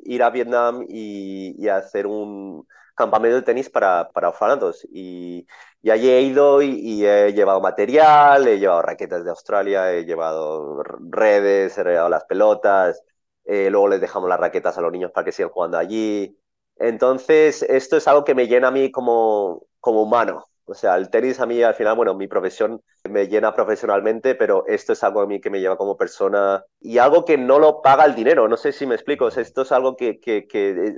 ir 0.05 0.23
a 0.25 0.31
Vietnam 0.31 0.85
y, 0.89 1.55
y 1.65 1.69
hacer 1.69 2.07
un, 2.09 2.67
campamento 2.97 3.37
de 3.37 3.43
tenis 3.43 3.71
para, 3.71 4.11
para 4.11 4.29
orfanatos. 4.29 4.87
Y, 4.93 5.47
y 5.83 5.91
allí 5.91 6.11
he 6.11 6.23
ido 6.23 6.61
y, 6.63 7.05
he 7.07 7.33
llevado 7.33 7.61
material, 7.61 8.47
he 8.49 8.59
llevado 8.59 8.83
raquetas 8.83 9.25
de 9.25 9.31
Australia, 9.31 9.93
he 9.93 10.05
llevado 10.05 10.83
redes, 10.83 11.79
he 11.79 11.85
llevado 11.85 12.09
las 12.11 12.25
pelotas, 12.25 13.03
eh, 13.45 13.71
luego 13.71 13.89
les 13.89 14.01
dejamos 14.01 14.29
las 14.29 14.41
raquetas 14.41 14.77
a 14.79 14.81
los 14.83 14.93
niños 14.93 15.13
para 15.13 15.25
que 15.25 15.33
sigan 15.33 15.51
jugando 15.51 15.79
allí. 15.79 16.37
Entonces, 16.81 17.63
esto 17.63 17.99
es 17.99 18.09
algo 18.09 18.25
que 18.25 18.35
me 18.35 18.49
llena 18.49 18.69
a 18.69 18.71
mí 18.71 18.91
como, 18.91 19.67
como 19.81 20.03
humano. 20.03 20.47
O 20.65 20.75
sea, 20.75 20.97
el 20.97 21.11
tenis 21.11 21.39
a 21.41 21.47
mí 21.47 21.63
al 21.63 21.75
final, 21.75 21.95
bueno, 21.95 22.15
mi 22.15 22.27
profesión 22.27 22.81
me 23.09 23.29
llena 23.29 23.55
profesionalmente, 23.55 24.35
pero 24.35 24.65
esto 24.67 24.95
es 24.95 25.05
algo 25.05 25.21
a 25.21 25.27
mí 25.27 25.41
que 25.41 25.51
me 25.51 25.61
lleva 25.61 25.77
como 25.77 25.97
persona 25.97 26.65
y 26.81 26.99
algo 26.99 27.25
que 27.25 27.37
no 27.37 27.59
lo 27.59 27.83
paga 27.83 28.07
el 28.07 28.15
dinero. 28.15 28.49
No 28.49 28.57
sé 28.57 28.73
si 28.73 28.87
me 28.87 28.95
explico. 28.95 29.29
esto 29.29 29.63
es 29.63 29.73
algo 29.73 29.95
que, 29.97 30.21
que, 30.21 30.47
que 30.47 30.71
eh, 30.71 30.95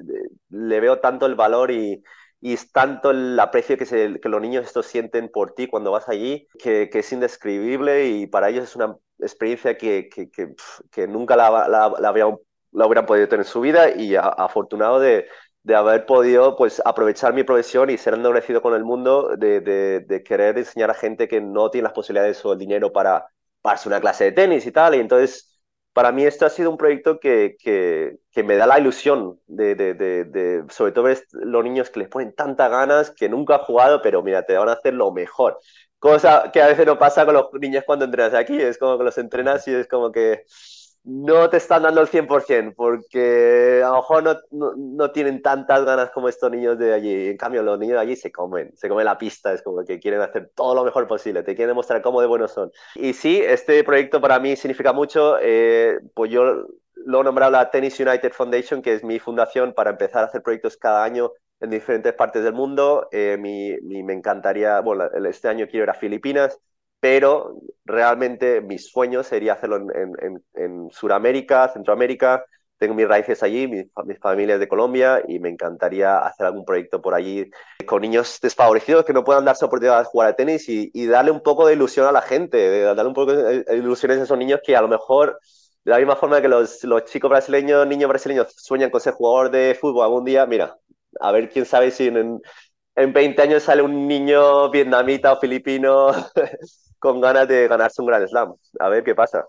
le 0.51 0.81
veo 0.81 1.01
tanto 1.01 1.27
el 1.27 1.35
valor 1.35 1.73
y, 1.73 2.05
y 2.41 2.53
es 2.53 2.71
tanto 2.71 3.11
el 3.11 3.39
aprecio 3.41 3.77
que, 3.77 3.87
se, 3.87 4.21
que, 4.21 4.29
los 4.29 4.41
niños 4.41 4.65
estos 4.65 4.87
sienten 4.87 5.31
por 5.31 5.53
ti 5.55 5.67
cuando 5.67 5.91
vas 5.91 6.09
allí 6.09 6.47
que, 6.61 6.89
que 6.91 7.01
es 7.01 7.13
indescribible 7.13 8.07
y 8.07 8.27
para 8.29 8.51
ellos 8.51 8.65
es 8.65 8.77
una 8.77 8.97
experiencia 9.19 9.77
que, 9.77 10.09
que 10.91 11.07
nunca 11.09 11.35
la, 11.35 11.67
la, 11.69 11.93
la, 11.99 12.11
hubieran 12.87 13.07
podido 13.07 13.29
tener 13.29 13.47
en 13.47 13.51
su 13.51 13.61
vida 13.61 13.91
y 13.91 14.17
afortunado 14.17 15.01
de, 15.01 15.27
de, 15.63 15.75
haber 15.75 16.07
podido 16.07 16.57
pues 16.57 16.83
aprovechar 16.85 17.35
mi 17.35 17.45
profesión 17.45 17.91
y 17.91 17.99
ser 17.99 18.15
agradecido 18.15 18.63
con 18.63 18.75
el 18.75 18.85
mundo 18.85 19.37
de, 19.37 19.61
de, 19.61 20.23
querer 20.23 20.59
enseñar 20.59 20.91
a 20.91 20.95
gente 20.95 21.29
que 21.29 21.41
no 21.41 21.71
tiene 21.71 21.85
las 21.85 21.93
posibilidades 21.93 22.45
o 22.45 22.53
el 22.53 22.59
dinero 22.59 22.93
para 22.93 23.27
pagarse 23.61 23.89
una 23.89 24.01
clase 24.01 24.25
de 24.25 24.33
tenis 24.33 24.67
y 24.67 24.73
tal 24.73 24.95
y 24.95 24.99
entonces 24.99 25.53
para 25.93 26.13
mí 26.13 26.25
esto 26.25 26.47
ha 26.47 26.51
sido 26.51 26.71
un 26.71 26.77
proyecto 26.77 27.21
que, 27.21 27.57
que, 27.61 28.17
que 28.31 28.43
me 28.43 28.57
da 28.57 28.67
la 28.67 28.79
ilusión 28.79 29.39
de, 29.47 29.75
de, 29.75 29.95
de, 29.95 30.65
sobre 30.71 30.93
todo 30.93 31.09
los 31.33 31.65
niños 31.65 31.91
que 31.91 32.01
les 32.01 32.09
ponen 32.09 32.35
tantas 32.35 32.71
ganas, 32.71 33.11
que 33.11 33.29
nunca 33.29 33.57
han 33.57 33.61
jugado, 33.61 34.01
pero 34.03 34.23
mira, 34.23 34.45
te 34.45 34.57
van 34.57 34.69
a 34.71 34.73
hacer 34.73 34.95
lo 34.95 35.13
mejor. 35.13 35.59
Cosa 35.99 36.51
que 36.53 36.63
a 36.63 36.67
veces 36.67 36.87
no 36.87 36.99
pasa 36.99 37.25
con 37.25 37.35
los 37.35 37.49
niños 37.61 37.85
cuando 37.87 38.05
entrenas 38.07 38.35
aquí, 38.35 38.61
es 38.61 38.79
como 38.79 38.99
que 38.99 39.05
los 39.05 39.19
entrenas 39.19 39.69
y 39.69 39.75
es 39.75 39.87
como 39.87 40.11
que 40.11 40.45
no 41.05 41.51
te 41.51 41.57
están 41.57 41.83
dando 41.83 42.01
el 42.01 42.09
100%, 42.09 42.75
porque 42.77 43.83
a 43.85 43.89
lo 43.89 43.97
mejor 43.97 44.23
no, 44.23 44.37
no, 44.53 44.73
no, 44.77 45.11
tienen 45.11 45.43
tantas 45.43 45.85
ganas 45.85 46.11
como 46.11 46.29
estos 46.29 46.51
niños 46.51 46.79
de 46.79 46.95
allí. 46.95 47.29
En 47.29 47.37
cambio, 47.37 47.63
los 47.63 47.79
niños 47.79 47.95
de 47.95 48.01
allí 48.01 48.17
se 48.17 48.31
comen, 48.31 48.71
se 48.77 48.89
comen 48.89 49.07
la 49.07 49.19
pista, 49.19 49.53
es 49.53 49.63
como 49.63 49.85
que 49.85 49.99
quieren 49.99 50.21
hacer 50.21 50.51
todo 50.55 50.75
lo 50.75 50.85
mejor 50.85 51.09
posible, 51.09 51.43
te 51.43 51.57
quieren 51.57 51.71
demostrar 51.71 52.03
cómo 52.03 52.21
de 52.21 52.29
buenos 52.29 52.53
son. 52.53 52.71
Y 52.95 53.15
sí, 53.15 53.41
este 53.45 53.83
proyecto 53.85 54.21
para 54.21 54.39
mí 54.39 54.55
significa 54.55 54.93
mucho, 54.93 55.39
eh, 55.41 55.99
pues 56.15 56.31
yo 56.31 56.67
lo 57.05 57.21
he 57.21 57.25
nombrado 57.25 57.51
la 57.51 57.71
Tennis 57.71 57.99
United 57.99 58.33
Foundation, 58.33 58.81
que 58.81 58.95
es 58.95 59.03
mi 59.03 59.19
fundación 59.19 59.73
para 59.75 59.91
empezar 59.91 60.23
a 60.23 60.27
hacer 60.27 60.43
proyectos 60.43 60.77
cada 60.77 61.03
año 61.03 61.33
en 61.61 61.71
diferentes 61.71 62.13
partes 62.13 62.45
del 62.45 62.53
mundo. 62.53 63.09
Eh, 63.11 63.37
mi, 63.41 63.77
mi, 63.83 64.03
me 64.05 64.13
encantaría, 64.13 64.81
bueno, 64.81 65.05
este 65.27 65.49
año 65.49 65.67
quiero 65.69 65.85
ir 65.85 65.91
a 65.91 65.95
Filipinas, 65.95 66.61
pero 67.03 67.57
realmente 67.85 68.61
mi 68.61 68.79
sueño 68.79 69.25
sería 69.25 69.55
hacerlo 69.55 69.79
en, 69.79 70.13
en, 70.21 70.45
en 70.55 70.89
Sudamérica, 70.93 71.69
Centroamérica. 71.73 72.47
Tengo 72.79 72.95
mis 72.95 73.09
raíces 73.09 73.43
allí, 73.43 73.67
mis, 73.67 73.87
mis 74.05 74.21
familias 74.21 74.61
de 74.61 74.69
Colombia 74.69 75.21
y 75.27 75.41
me 75.41 75.49
encantaría 75.49 76.19
hacer 76.19 76.47
algún 76.47 76.65
proyecto 76.65 77.03
por 77.03 77.15
allí 77.15 77.51
con 77.87 78.03
niños 78.03 78.39
desfavorecidos 78.41 79.05
que 79.05 79.13
no 79.13 79.25
puedan 79.25 79.45
darse 79.45 79.65
oportunidad 79.65 79.99
de 79.99 80.05
jugar 80.05 80.29
a 80.29 80.37
tenis 80.37 80.69
y, 80.69 80.93
y 80.95 81.07
darle 81.07 81.33
un 81.33 81.43
poco 81.43 81.67
de 81.67 81.73
ilusión 81.73 82.07
a 82.07 82.13
la 82.13 82.23
gente, 82.23 82.83
darle 82.83 83.09
un 83.09 83.15
poco 83.15 83.33
de 83.33 83.65
ilusiones 83.77 84.21
a 84.21 84.23
esos 84.23 84.39
niños 84.39 84.61
que 84.65 84.77
a 84.77 84.81
lo 84.81 84.87
mejor 84.87 85.41
de 85.85 85.91
la 85.91 85.99
misma 85.99 86.15
forma 86.15 86.41
que 86.41 86.47
los, 86.47 86.85
los, 86.85 87.05
chicos 87.07 87.29
brasileños, 87.29 87.85
niños 87.85 88.09
brasileños 88.11 88.55
sueñan 88.57 88.91
con 88.91 89.01
ser 89.01 89.15
jugador 89.15 89.51
de 89.51 89.77
fútbol 89.81 90.05
algún 90.05 90.25
día, 90.25 90.47
mira, 90.47 90.79
a 91.19 91.33
ver 91.33 91.49
quién 91.49 91.65
sabe 91.65 91.91
si 91.91 92.07
en, 92.07 92.41
en 92.95 93.13
20 93.13 93.43
años 93.43 93.65
sale 93.65 93.83
un 93.83 94.07
niño 94.07 94.71
vietnamita 94.71 95.33
o 95.33 95.41
filipino 95.41 96.13
con 97.03 97.21
ganas 97.21 97.49
de 97.49 97.69
ganarse 97.69 98.01
un 98.01 98.07
gran 98.09 98.27
slam. 98.29 98.55
A 98.81 98.89
ver 98.89 99.03
qué 99.05 99.15
pasa. 99.15 99.45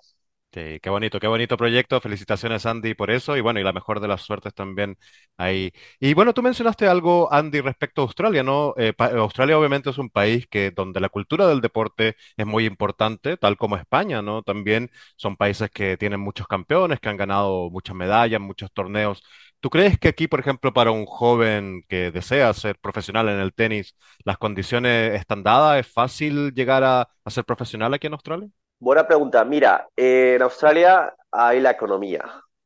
Sí, 0.53 0.79
qué 0.83 0.89
bonito, 0.91 1.19
qué 1.19 1.25
bonito 1.25 1.57
proyecto. 1.57 1.99
Felicitaciones, 1.99 2.67
Andy, 2.67 2.93
por 2.93 3.09
eso. 3.09 3.35
Y 3.35 3.41
bueno, 3.41 3.59
y 3.59 3.63
la 3.63 3.73
mejor 3.73 3.99
de 3.99 4.07
las 4.07 4.21
suertes 4.21 4.53
también 4.53 4.97
ahí. 5.35 5.71
Y 5.99 6.13
bueno, 6.13 6.31
tú 6.35 6.43
mencionaste 6.43 6.87
algo, 6.87 7.31
Andy, 7.33 7.59
respecto 7.61 8.01
a 8.01 8.03
Australia, 8.03 8.43
¿no? 8.43 8.75
Eh, 8.77 8.93
Australia 8.99 9.57
obviamente 9.57 9.89
es 9.89 9.97
un 9.97 10.11
país 10.11 10.45
que 10.47 10.69
donde 10.69 10.99
la 10.99 11.09
cultura 11.09 11.47
del 11.47 11.59
deporte 11.59 12.15
es 12.37 12.45
muy 12.45 12.65
importante, 12.67 13.35
tal 13.37 13.57
como 13.57 13.77
España, 13.77 14.21
¿no? 14.21 14.43
También 14.43 14.91
son 15.15 15.37
países 15.37 15.71
que 15.71 15.97
tienen 15.97 16.19
muchos 16.19 16.45
campeones, 16.47 16.99
que 16.99 17.09
han 17.09 17.17
ganado 17.17 17.71
muchas 17.71 17.95
medallas, 17.95 18.39
muchos 18.39 18.71
torneos 18.71 19.23
¿Tú 19.63 19.69
crees 19.69 19.97
que 19.97 20.09
aquí, 20.09 20.27
por 20.27 20.41
ejemplo, 20.41 20.73
para 20.73 20.91
un 20.91 21.05
joven 21.05 21.85
que 21.87 22.11
desea 22.11 22.53
ser 22.53 22.77
profesional 22.79 23.29
en 23.29 23.39
el 23.39 23.53
tenis, 23.53 23.95
las 24.25 24.37
condiciones 24.37 25.17
están 25.17 25.41
dadas? 25.41 25.79
¿Es 25.79 25.87
fácil 25.87 26.53
llegar 26.53 26.83
a, 26.83 27.07
ser 27.27 27.45
profesional 27.45 27.93
aquí 27.93 28.07
en 28.07 28.13
Australia? 28.13 28.49
Buena 28.77 29.07
pregunta. 29.07 29.45
Mira, 29.45 29.87
en 29.95 30.41
Australia 30.41 31.15
hay 31.31 31.61
la 31.61 31.71
economía 31.71 32.25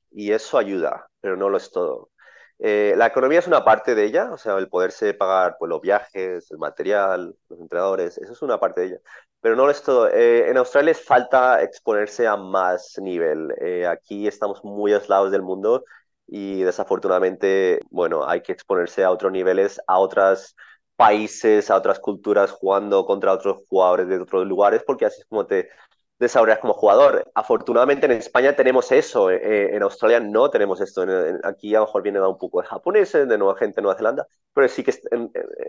y 0.09 0.31
eso 0.31 0.57
ayuda, 0.57 1.07
pero 1.21 1.37
no 1.37 1.49
lo 1.49 1.57
es 1.57 1.69
todo. 1.69 2.09
Eh, 2.57 2.95
la 2.97 3.05
economía 3.05 3.37
es 3.37 3.47
una 3.47 3.63
parte 3.63 3.93
de 3.93 4.03
ella, 4.03 4.31
o 4.31 4.37
sea, 4.39 4.57
el 4.57 4.67
poderse 4.67 5.13
pagar 5.13 5.57
pues, 5.59 5.69
los 5.69 5.81
viajes, 5.81 6.49
el 6.49 6.57
material, 6.57 7.35
los 7.47 7.59
entrenadores, 7.59 8.17
eso 8.17 8.33
es 8.33 8.41
una 8.41 8.59
parte 8.59 8.81
de 8.81 8.87
ella, 8.87 8.97
pero 9.39 9.55
no 9.55 9.65
lo 9.65 9.71
es 9.71 9.83
todo. 9.83 10.09
Eh, 10.09 10.49
en 10.49 10.57
Australia 10.57 10.95
falta 10.95 11.61
exponerse 11.61 12.25
a 12.25 12.35
más 12.37 12.97
nivel. 12.99 13.53
Eh, 13.61 13.85
aquí 13.85 14.27
estamos 14.27 14.63
muy 14.63 14.93
aislados 14.93 15.29
del 15.29 15.43
mundo 15.43 15.83
y 16.27 16.61
desafortunadamente, 16.61 17.79
bueno, 17.89 18.27
hay 18.27 18.41
que 18.41 18.51
exponerse 18.51 19.03
a 19.03 19.11
otros 19.11 19.31
niveles, 19.31 19.79
a 19.87 19.99
otros 19.99 20.55
países, 20.95 21.69
a 21.71 21.77
otras 21.77 21.99
culturas 21.99 22.51
jugando 22.51 23.05
contra 23.05 23.31
otros 23.31 23.61
jugadores 23.69 24.07
de 24.07 24.19
otros 24.19 24.45
lugares, 24.45 24.83
porque 24.85 25.05
así 25.05 25.21
es 25.21 25.27
como 25.27 25.45
te 25.45 25.69
desarrollas 26.19 26.59
como 26.59 26.73
jugador. 26.73 27.29
Afortunadamente 27.35 28.05
en 28.07 28.13
España 28.13 28.55
tenemos 28.55 28.91
eso, 28.91 29.29
eh, 29.29 29.75
en 29.75 29.83
Australia 29.83 30.19
no 30.19 30.49
tenemos 30.49 30.81
esto. 30.81 31.05
aquí 31.43 31.75
a 31.75 31.79
lo 31.79 31.85
mejor 31.85 32.01
viene 32.01 32.19
un 32.19 32.37
poco 32.37 32.61
de 32.61 32.67
japoneses, 32.67 33.27
de 33.27 33.37
nueva 33.37 33.57
gente 33.57 33.75
de 33.75 33.83
Nueva 33.83 33.97
Zelanda, 33.97 34.27
pero 34.53 34.67
sí 34.67 34.83
que 34.83 34.93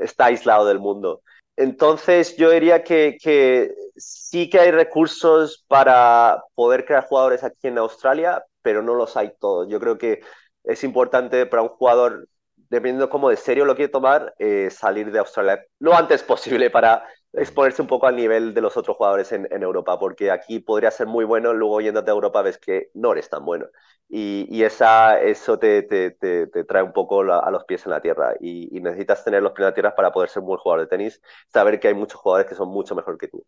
está 0.01 0.27
aislado 0.27 0.67
del 0.67 0.79
mundo. 0.79 1.23
Entonces 1.57 2.37
yo 2.37 2.51
diría 2.51 2.83
que, 2.83 3.19
que 3.21 3.75
sí 3.97 4.49
que 4.49 4.61
hay 4.61 4.71
recursos 4.71 5.65
para 5.69 6.43
poder 6.55 6.85
crear 6.85 7.05
jugadores 7.05 7.45
aquí 7.45 7.69
en 7.69 7.79
Australia, 7.79 8.45
pero 8.63 8.83
no 8.83 8.95
los 8.95 9.17
hay 9.17 9.33
todos. 9.41 9.69
Yo 9.69 9.81
creo 9.81 9.99
que 9.99 10.21
es 10.65 10.85
importante 10.85 11.47
para 11.47 11.63
un 11.63 11.69
jugador, 11.69 12.29
dependiendo 12.71 13.09
cómo 13.11 13.31
de 13.31 13.37
serio 13.37 13.65
lo 13.65 13.77
quiere 13.77 13.91
tomar, 13.91 14.35
eh, 14.39 14.69
salir 14.71 15.11
de 15.11 15.19
Australia 15.19 15.65
lo 15.79 15.95
antes 15.95 16.23
posible 16.23 16.71
para 16.71 17.05
exponerse 17.33 17.83
un 17.83 17.89
poco 17.89 18.07
al 18.07 18.17
nivel 18.17 18.55
de 18.55 18.61
los 18.61 18.77
otros 18.77 18.97
jugadores 18.97 19.33
en, 19.33 19.47
Europa, 19.63 19.99
porque 19.99 20.31
aquí 20.31 20.61
podría 20.61 20.91
ser 20.91 21.07
muy 21.07 21.25
bueno, 21.25 21.53
luego 21.53 21.81
yéndote 21.81 22.11
a 22.11 22.15
Europa 22.15 22.43
ves 22.43 22.59
que 22.59 22.91
no 22.95 23.13
eres 23.13 23.29
tan 23.29 23.45
bueno. 23.45 23.67
Y, 24.11 24.63
esa, 24.63 25.21
eso 25.21 25.59
te, 25.59 25.83
te, 25.83 26.13
te, 26.13 26.47
te, 26.47 26.65
trae 26.65 26.83
un 26.83 26.93
poco 26.95 27.21
a 27.21 27.51
los 27.51 27.65
pies 27.65 27.85
en 27.85 27.93
la 27.93 28.01
tierra 28.01 28.35
y, 28.41 28.75
y, 28.77 28.81
necesitas 28.81 29.23
tener 29.25 29.43
los 29.43 29.53
pies 29.53 29.61
en 29.61 29.67
la 29.67 29.75
tierra 29.75 29.95
para 29.95 30.13
poder 30.13 30.31
ser 30.31 30.41
un 30.41 30.49
buen 30.49 30.59
jugador 30.59 30.87
de 30.87 30.89
tenis, 30.89 31.21
saber 31.53 31.79
que 31.79 31.89
hay 31.89 31.95
muchos 31.95 32.21
jugadores 32.21 32.49
que 32.49 32.55
son 32.55 32.69
mucho 32.69 32.95
mejor 32.95 33.19
que 33.19 33.29
tú. 33.29 33.45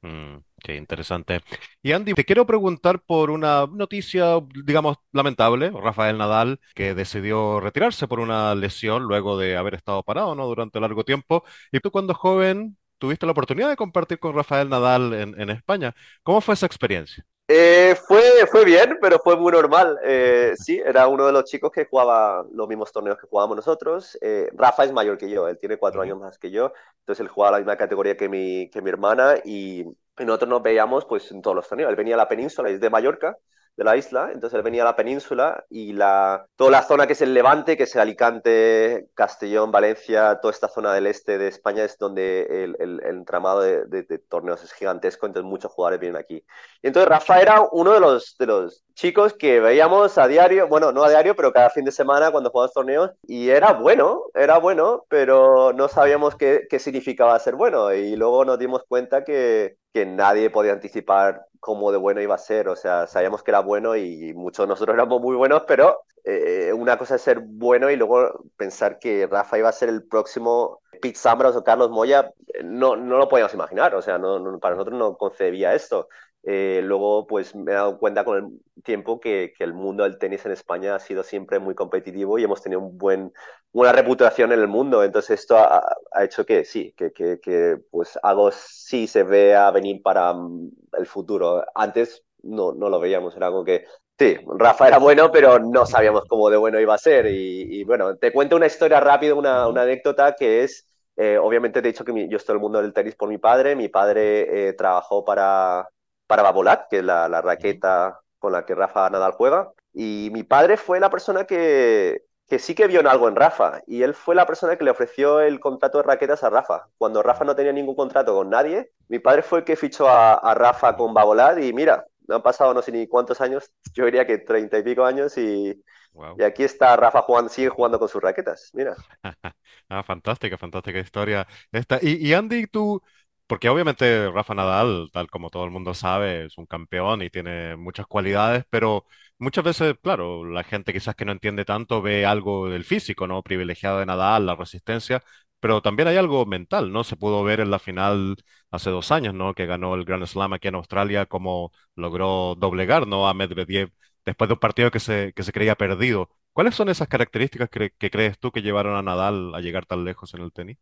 Mm, 0.00 0.38
qué 0.62 0.76
interesante. 0.76 1.40
Y 1.82 1.90
Andy, 1.92 2.14
te 2.14 2.24
quiero 2.24 2.46
preguntar 2.46 3.00
por 3.02 3.30
una 3.30 3.66
noticia, 3.66 4.38
digamos, 4.64 4.96
lamentable. 5.12 5.70
Rafael 5.70 6.16
Nadal, 6.16 6.60
que 6.74 6.94
decidió 6.94 7.58
retirarse 7.60 8.06
por 8.06 8.20
una 8.20 8.54
lesión 8.54 9.02
luego 9.04 9.36
de 9.38 9.56
haber 9.56 9.74
estado 9.74 10.02
parado, 10.04 10.34
¿no? 10.36 10.46
Durante 10.46 10.78
largo 10.80 11.04
tiempo. 11.04 11.44
Y 11.72 11.80
tú 11.80 11.90
cuando 11.90 12.14
joven 12.14 12.78
tuviste 12.98 13.26
la 13.26 13.32
oportunidad 13.32 13.68
de 13.68 13.76
compartir 13.76 14.18
con 14.20 14.34
Rafael 14.36 14.68
Nadal 14.68 15.12
en, 15.14 15.40
en 15.40 15.50
España. 15.50 15.94
¿Cómo 16.22 16.40
fue 16.40 16.54
esa 16.54 16.66
experiencia? 16.66 17.24
Eh, 17.50 17.94
fue, 18.06 18.46
fue 18.50 18.64
bien, 18.66 18.98
pero 19.00 19.18
fue 19.20 19.36
muy 19.36 19.52
normal. 19.52 19.98
Eh, 20.04 20.52
sí, 20.56 20.80
era 20.84 21.08
uno 21.08 21.24
de 21.26 21.32
los 21.32 21.44
chicos 21.44 21.70
que 21.72 21.86
jugaba 21.86 22.44
los 22.52 22.68
mismos 22.68 22.92
torneos 22.92 23.16
que 23.18 23.26
jugábamos 23.26 23.56
nosotros. 23.56 24.18
Eh, 24.20 24.50
Rafa 24.54 24.84
es 24.84 24.92
mayor 24.92 25.16
que 25.16 25.30
yo, 25.30 25.48
él 25.48 25.58
tiene 25.58 25.78
cuatro 25.78 26.02
años 26.02 26.18
más 26.18 26.38
que 26.38 26.50
yo, 26.50 26.72
entonces 27.00 27.20
él 27.22 27.28
jugaba 27.28 27.52
la 27.52 27.58
misma 27.58 27.76
categoría 27.76 28.16
que 28.18 28.28
mi, 28.28 28.68
que 28.70 28.82
mi 28.82 28.90
hermana 28.90 29.36
y, 29.44 29.80
y 29.80 30.24
nosotros 30.26 30.50
nos 30.50 30.62
veíamos 30.62 31.06
pues 31.06 31.30
en 31.32 31.40
todos 31.40 31.56
los 31.56 31.66
torneos. 31.68 31.88
Él 31.90 31.96
venía 31.96 32.14
a 32.16 32.18
la 32.18 32.28
península, 32.28 32.68
es 32.68 32.80
de 32.80 32.90
Mallorca, 32.90 33.38
de 33.78 33.84
la 33.84 33.96
isla, 33.96 34.30
entonces 34.34 34.56
él 34.56 34.64
venía 34.64 34.82
a 34.82 34.86
la 34.86 34.96
península 34.96 35.64
y 35.70 35.92
la, 35.92 36.44
toda 36.56 36.72
la 36.72 36.82
zona 36.82 37.06
que 37.06 37.12
es 37.12 37.22
el 37.22 37.32
Levante, 37.32 37.76
que 37.76 37.84
es 37.84 37.94
Alicante, 37.94 39.06
Castellón, 39.14 39.70
Valencia, 39.70 40.40
toda 40.42 40.52
esta 40.52 40.68
zona 40.68 40.92
del 40.92 41.06
este 41.06 41.38
de 41.38 41.46
España 41.46 41.84
es 41.84 41.96
donde 41.96 42.64
el, 42.64 42.76
el, 42.80 43.00
el 43.04 43.16
entramado 43.18 43.60
de, 43.60 44.18
torneos 44.28 44.64
es 44.64 44.72
gigantesco, 44.72 45.26
entonces 45.26 45.48
muchos 45.48 45.70
jugadores 45.70 46.00
vienen 46.00 46.20
aquí. 46.20 46.44
Y 46.82 46.88
entonces 46.88 47.08
Rafa 47.08 47.40
era 47.40 47.68
uno 47.70 47.92
de 47.92 48.00
los, 48.00 48.36
de 48.36 48.46
los 48.46 48.84
chicos 48.94 49.32
que 49.34 49.60
veíamos 49.60 50.18
a 50.18 50.26
diario, 50.26 50.66
bueno, 50.66 50.90
no 50.90 51.04
a 51.04 51.10
diario, 51.10 51.36
pero 51.36 51.52
cada 51.52 51.70
fin 51.70 51.84
de 51.84 51.92
semana 51.92 52.32
cuando 52.32 52.50
jugábamos 52.50 52.74
torneos, 52.74 53.12
y 53.28 53.48
era 53.50 53.74
bueno, 53.74 54.24
era 54.34 54.58
bueno, 54.58 55.04
pero 55.08 55.72
no 55.72 55.86
sabíamos 55.86 56.34
qué, 56.34 56.66
qué 56.68 56.80
significaba 56.80 57.38
ser 57.38 57.54
bueno, 57.54 57.94
y 57.94 58.16
luego 58.16 58.44
nos 58.44 58.58
dimos 58.58 58.82
cuenta 58.88 59.22
que 59.22 59.76
que 59.92 60.06
nadie 60.06 60.50
podía 60.50 60.72
anticipar 60.72 61.46
cómo 61.60 61.90
de 61.92 61.98
bueno 61.98 62.20
iba 62.20 62.34
a 62.34 62.38
ser. 62.38 62.68
O 62.68 62.76
sea, 62.76 63.06
sabíamos 63.06 63.42
que 63.42 63.50
era 63.50 63.60
bueno 63.60 63.96
y 63.96 64.34
muchos 64.34 64.64
de 64.64 64.68
nosotros 64.68 64.94
éramos 64.96 65.20
muy 65.20 65.36
buenos, 65.36 65.62
pero 65.66 66.02
eh, 66.24 66.72
una 66.72 66.98
cosa 66.98 67.16
es 67.16 67.22
ser 67.22 67.40
bueno 67.40 67.90
y 67.90 67.96
luego 67.96 68.44
pensar 68.56 68.98
que 68.98 69.26
Rafa 69.26 69.58
iba 69.58 69.68
a 69.68 69.72
ser 69.72 69.88
el 69.88 70.06
próximo 70.06 70.80
Pete 71.00 71.18
Sampras 71.18 71.56
o 71.56 71.64
Carlos 71.64 71.90
Moya, 71.90 72.32
no, 72.64 72.96
no 72.96 73.18
lo 73.18 73.28
podíamos 73.28 73.54
imaginar. 73.54 73.94
O 73.94 74.02
sea, 74.02 74.18
no, 74.18 74.58
para 74.60 74.74
nosotros 74.74 74.98
no 74.98 75.16
concebía 75.16 75.74
esto. 75.74 76.08
Eh, 76.44 76.80
luego, 76.84 77.26
pues 77.26 77.54
me 77.54 77.72
he 77.72 77.74
dado 77.74 77.98
cuenta 77.98 78.24
con 78.24 78.60
el 78.76 78.82
tiempo 78.82 79.20
que, 79.20 79.52
que, 79.56 79.64
el 79.64 79.74
mundo 79.74 80.04
del 80.04 80.18
tenis 80.18 80.46
en 80.46 80.52
España 80.52 80.94
ha 80.94 81.00
sido 81.00 81.22
siempre 81.22 81.58
muy 81.58 81.74
competitivo 81.74 82.38
y 82.38 82.44
hemos 82.44 82.62
tenido 82.62 82.80
un 82.80 82.96
buen, 82.96 83.32
buena 83.72 83.92
reputación 83.92 84.52
en 84.52 84.60
el 84.60 84.68
mundo. 84.68 85.04
Entonces, 85.04 85.40
esto 85.40 85.56
ha, 85.58 85.84
ha 86.12 86.24
hecho 86.24 86.46
que 86.46 86.64
sí, 86.64 86.94
que, 86.96 87.12
que, 87.12 87.40
que, 87.40 87.78
pues 87.90 88.18
algo 88.22 88.50
sí 88.52 89.06
se 89.06 89.24
vea 89.24 89.70
venir 89.70 90.02
para 90.02 90.32
mm, 90.32 90.70
el 90.98 91.06
futuro. 91.06 91.64
Antes 91.74 92.22
no, 92.42 92.72
no 92.72 92.88
lo 92.88 93.00
veíamos, 93.00 93.36
era 93.36 93.46
algo 93.46 93.64
que 93.64 93.84
Sí, 94.18 94.36
Rafa 94.48 94.88
era 94.88 94.98
bueno, 94.98 95.30
pero 95.30 95.60
no 95.60 95.86
sabíamos 95.86 96.24
cómo 96.28 96.50
de 96.50 96.56
bueno 96.56 96.80
iba 96.80 96.92
a 96.94 96.98
ser. 96.98 97.26
Y, 97.26 97.80
y 97.80 97.84
bueno, 97.84 98.16
te 98.16 98.32
cuento 98.32 98.56
una 98.56 98.66
historia 98.66 98.98
rápida, 98.98 99.34
una, 99.34 99.68
una 99.68 99.82
anécdota 99.82 100.34
que 100.34 100.64
es, 100.64 100.88
eh, 101.16 101.38
obviamente 101.38 101.80
te 101.80 101.88
he 101.88 101.92
dicho 101.92 102.04
que 102.04 102.12
mi, 102.12 102.28
yo 102.28 102.36
estoy 102.36 102.54
en 102.54 102.56
el 102.58 102.62
mundo 102.62 102.82
del 102.82 102.92
tenis 102.92 103.14
por 103.14 103.28
mi 103.28 103.38
padre. 103.38 103.76
Mi 103.76 103.88
padre 103.88 104.70
eh, 104.70 104.72
trabajó 104.72 105.24
para, 105.24 105.88
para 106.28 106.44
Babolat, 106.44 106.88
que 106.88 106.98
es 106.98 107.04
la, 107.04 107.28
la, 107.28 107.42
raqueta 107.42 108.20
con 108.38 108.52
la 108.52 108.64
que 108.64 108.76
Rafa 108.76 109.10
Nadal 109.10 109.32
juega. 109.32 109.72
Y 109.92 110.30
mi 110.32 110.44
padre 110.44 110.76
fue 110.76 111.00
la 111.00 111.10
persona 111.10 111.44
que, 111.44 112.22
que 112.46 112.60
sí 112.60 112.76
que 112.76 112.86
vio 112.86 113.00
algo 113.10 113.26
en 113.26 113.34
Rafa. 113.34 113.80
Y 113.88 114.02
él 114.02 114.14
fue 114.14 114.36
la 114.36 114.46
persona 114.46 114.76
que 114.76 114.84
le 114.84 114.92
ofreció 114.92 115.40
el 115.40 115.58
contrato 115.58 115.98
de 115.98 116.04
raquetas 116.04 116.44
a 116.44 116.50
Rafa. 116.50 116.86
Cuando 116.98 117.22
Rafa 117.22 117.44
no 117.44 117.56
tenía 117.56 117.72
ningún 117.72 117.96
contrato 117.96 118.34
con 118.34 118.50
nadie, 118.50 118.92
mi 119.08 119.18
padre 119.18 119.42
fue 119.42 119.60
el 119.60 119.64
que 119.64 119.74
fichó 119.74 120.08
a, 120.08 120.34
a 120.34 120.54
Rafa 120.54 120.96
con 120.96 121.14
Babolat. 121.14 121.58
Y 121.58 121.72
mira, 121.72 122.06
no 122.28 122.36
han 122.36 122.42
pasado 122.42 122.74
no 122.74 122.82
sé 122.82 122.92
ni 122.92 123.08
cuántos 123.08 123.40
años, 123.40 123.72
yo 123.94 124.04
diría 124.04 124.26
que 124.26 124.38
treinta 124.38 124.78
y 124.78 124.82
pico 124.82 125.04
años 125.04 125.36
y, 125.38 125.82
wow. 126.12 126.36
y 126.38 126.42
aquí 126.42 126.62
está 126.62 126.94
Rafa 126.96 127.22
jugando, 127.22 127.48
sigue 127.48 127.70
jugando 127.70 127.98
con 127.98 128.08
sus 128.08 128.22
raquetas, 128.22 128.70
mira. 128.74 128.94
ah, 129.88 130.02
fantástica, 130.02 130.58
fantástica 130.58 130.98
historia. 130.98 131.46
Esta. 131.72 131.98
Y, 132.00 132.28
y 132.28 132.34
Andy, 132.34 132.66
tú, 132.66 133.02
porque 133.48 133.68
obviamente 133.70 134.30
Rafa 134.30 134.54
Nadal, 134.54 135.10
tal 135.12 135.28
como 135.30 135.50
todo 135.50 135.64
el 135.64 135.70
mundo 135.72 135.94
sabe, 135.94 136.46
es 136.46 136.58
un 136.58 136.66
campeón 136.66 137.22
y 137.22 137.30
tiene 137.30 137.76
muchas 137.76 138.06
cualidades, 138.06 138.64
pero 138.70 139.06
muchas 139.38 139.64
veces, 139.64 139.96
claro, 140.02 140.44
la 140.44 140.64
gente 140.64 140.92
quizás 140.92 141.16
que 141.16 141.24
no 141.24 141.32
entiende 141.32 141.64
tanto 141.64 142.02
ve 142.02 142.26
algo 142.26 142.68
del 142.70 142.84
físico, 142.84 143.26
¿no? 143.26 143.42
Privilegiado 143.42 143.98
de 144.00 144.06
Nadal, 144.06 144.46
la 144.46 144.56
resistencia, 144.56 145.22
pero 145.60 145.82
también 145.82 146.08
hay 146.08 146.16
algo 146.16 146.46
mental, 146.46 146.92
¿no? 146.92 147.04
Se 147.04 147.16
pudo 147.16 147.42
ver 147.44 147.60
en 147.60 147.70
la 147.70 147.78
final 147.80 148.36
hace 148.70 148.90
dos 148.90 149.10
años, 149.12 149.34
¿no? 149.34 149.54
Que 149.54 149.66
ganó 149.66 149.94
el 149.94 150.04
Grand 150.04 150.26
Slam 150.26 150.52
aquí 150.52 150.68
en 150.68 150.74
Australia, 150.76 151.26
como 151.26 151.72
logró 151.96 152.54
doblegar, 152.56 153.06
¿no? 153.06 153.28
A 153.28 153.34
Medvedev 153.34 153.90
después 154.24 154.48
de 154.48 154.54
un 154.54 154.60
partido 154.60 154.90
que 154.90 155.00
se, 155.00 155.32
que 155.34 155.42
se 155.42 155.52
creía 155.52 155.74
perdido. 155.74 156.30
¿Cuáles 156.52 156.74
son 156.74 156.88
esas 156.88 157.08
características 157.08 157.68
que, 157.70 157.90
que 157.98 158.10
crees 158.10 158.38
tú 158.38 158.52
que 158.52 158.62
llevaron 158.62 158.96
a 158.96 159.02
Nadal 159.02 159.54
a 159.54 159.60
llegar 159.60 159.86
tan 159.86 160.04
lejos 160.04 160.34
en 160.34 160.42
el 160.42 160.52
tenis? 160.52 160.78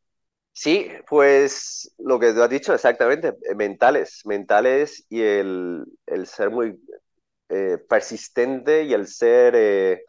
Sí, 0.58 0.88
pues 1.06 1.94
lo 1.98 2.18
que 2.18 2.32
tú 2.32 2.42
has 2.42 2.48
dicho 2.48 2.72
exactamente, 2.72 3.34
eh, 3.42 3.54
mentales, 3.54 4.22
mentales 4.24 5.04
y 5.10 5.20
el, 5.20 5.84
el 6.06 6.26
ser 6.26 6.48
muy 6.50 6.80
eh, 7.50 7.76
persistente 7.86 8.84
y 8.84 8.94
el 8.94 9.06
ser, 9.06 9.54
eh, 9.54 10.04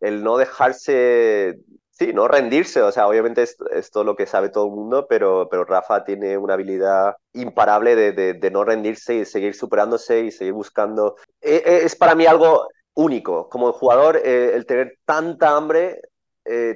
el 0.00 0.22
no 0.22 0.38
dejarse 0.38 1.58
Sí, 1.90 2.12
no 2.12 2.28
rendirse, 2.28 2.80
o 2.80 2.92
sea, 2.92 3.08
obviamente 3.08 3.42
es, 3.42 3.90
todo 3.90 4.04
lo 4.04 4.14
que 4.14 4.26
sabe 4.26 4.50
todo 4.50 4.66
el 4.66 4.70
mundo, 4.70 5.08
pero, 5.08 5.48
pero 5.50 5.64
Rafa 5.64 6.04
tiene 6.04 6.38
una 6.38 6.54
habilidad 6.54 7.16
imparable 7.32 7.96
de, 7.96 8.34
de, 8.34 8.50
no 8.52 8.62
rendirse 8.62 9.16
y 9.16 9.24
seguir 9.24 9.56
superándose 9.56 10.20
y 10.20 10.30
seguir 10.30 10.52
buscando. 10.52 11.16
Es, 11.40 11.96
para 11.96 12.14
mí 12.14 12.24
algo 12.24 12.68
único, 12.94 13.48
como 13.48 13.72
jugador, 13.72 14.16
el 14.24 14.64
tener 14.64 14.98
tanta 15.04 15.56
hambre 15.56 16.00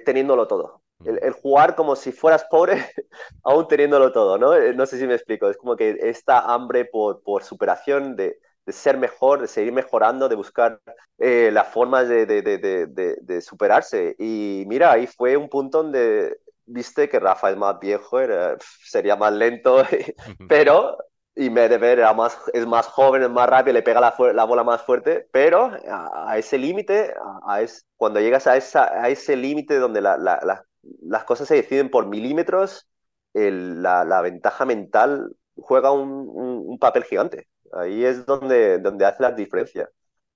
teniéndolo 0.05 0.49
todo. 0.49 0.82
El, 1.05 1.19
el, 1.23 1.33
jugar 1.33 1.75
como 1.75 1.97
si 1.97 2.13
fueras 2.13 2.45
pobre, 2.51 2.75
aún 3.43 3.69
teniéndolo 3.69 4.13
todo, 4.13 4.39
¿no? 4.39 4.55
Eh, 4.55 4.75
no 4.75 4.87
sé 4.87 4.99
si 4.99 5.07
me 5.07 5.15
explico, 5.15 5.49
es 5.49 5.57
como 5.57 5.77
que 5.77 5.99
esta 6.01 6.41
hambre 6.53 6.85
por, 6.85 7.23
por 7.23 7.43
superación 7.43 8.17
de, 8.17 8.39
de 8.67 8.73
ser 8.73 8.97
mejor, 8.99 9.41
de 9.41 9.49
seguir 9.49 9.73
mejorando, 9.73 10.29
de 10.29 10.37
buscar 10.37 10.81
eh, 11.19 11.51
las 11.53 11.69
formas 11.69 12.09
de, 12.09 12.27
de, 12.27 12.43
de, 12.43 13.17
de, 13.21 13.41
superarse. 13.41 14.15
Y 14.19 14.65
mira, 14.67 14.93
ahí 14.93 15.07
fue 15.07 15.37
un 15.37 15.49
punto 15.49 15.83
donde 15.83 16.39
viste 16.67 17.09
que 17.09 17.19
Rafa 17.21 17.51
es 17.51 17.57
más 17.57 17.79
viejo, 17.81 18.21
era, 18.21 18.57
sería 18.85 19.17
más 19.17 19.33
lento, 19.33 19.83
pero 20.49 20.97
y 21.35 21.49
Medvedev 21.49 21.99
era 21.99 22.13
más, 22.13 22.39
es 22.53 22.67
más 22.67 22.87
joven, 22.89 23.23
es 23.23 23.31
más 23.31 23.49
rápido, 23.49 23.75
le 23.75 23.83
pega 23.83 24.01
la, 24.01 24.15
la 24.35 24.45
bola 24.45 24.65
más 24.65 24.83
fuerte, 24.83 25.27
pero 25.33 25.73
a, 25.89 26.31
a 26.31 26.39
ese 26.39 26.59
límite, 26.59 27.15
a, 27.45 27.55
a 27.55 27.63
es, 27.63 27.87
cuando 27.97 28.21
llegas 28.21 28.47
a, 28.47 28.57
esa, 28.57 28.85
a 29.03 29.09
ese 29.09 29.35
límite 29.37 29.79
donde 29.79 30.03
la, 30.03 30.19
la, 30.19 30.41
la, 30.45 30.65
las 31.03 31.25
cosas 31.25 31.49
se 31.49 31.57
deciden 31.57 31.91
por 31.91 32.07
milímetros, 32.07 32.89
la, 33.35 34.21
ventaja 34.23 34.65
mental 34.65 35.35
juega 35.57 35.93
un, 35.93 36.79
papel 36.79 37.05
gigante. 37.05 37.49
Ahí 37.73 38.05
es 38.05 38.27
donde, 38.27 38.79
donde 38.79 39.07
hace 39.07 39.23
la 39.23 39.33
diferencia, 39.33 39.89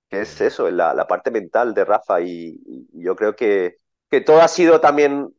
que 0.09 0.21
es 0.21 0.41
eso, 0.41 0.69
la, 0.71 1.07
parte 1.07 1.31
mental 1.31 1.73
de 1.73 1.85
Rafa. 1.85 2.21
Y, 2.21 2.59
yo 2.93 3.15
creo 3.15 3.35
que, 3.35 3.77
que 4.09 4.21
todo 4.21 4.41
ha 4.41 4.47
sido 4.47 4.79
también 4.81 5.33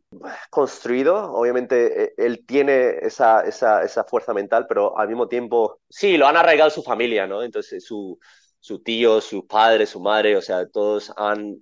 construido. 0.50 1.32
Obviamente 1.32 2.04
e, 2.04 2.14
él 2.18 2.44
tiene 2.46 2.98
esa, 3.02 3.42
esa, 3.42 4.04
fuerza 4.04 4.34
mental, 4.34 4.66
pero 4.68 4.98
al 4.98 5.08
mismo 5.08 5.28
tiempo, 5.28 5.80
sí, 5.88 6.16
lo 6.16 6.26
han 6.26 6.36
arraigado 6.36 6.70
su 6.70 6.82
familia, 6.82 7.26
¿no? 7.26 7.42
Entonces 7.42 7.84
su, 7.84 8.18
su 8.60 8.82
tío, 8.82 9.20
su 9.20 9.46
padre, 9.46 9.86
su 9.86 10.00
madre, 10.00 10.36
o 10.36 10.42
sea, 10.42 10.66
todos 10.68 11.12
han, 11.16 11.58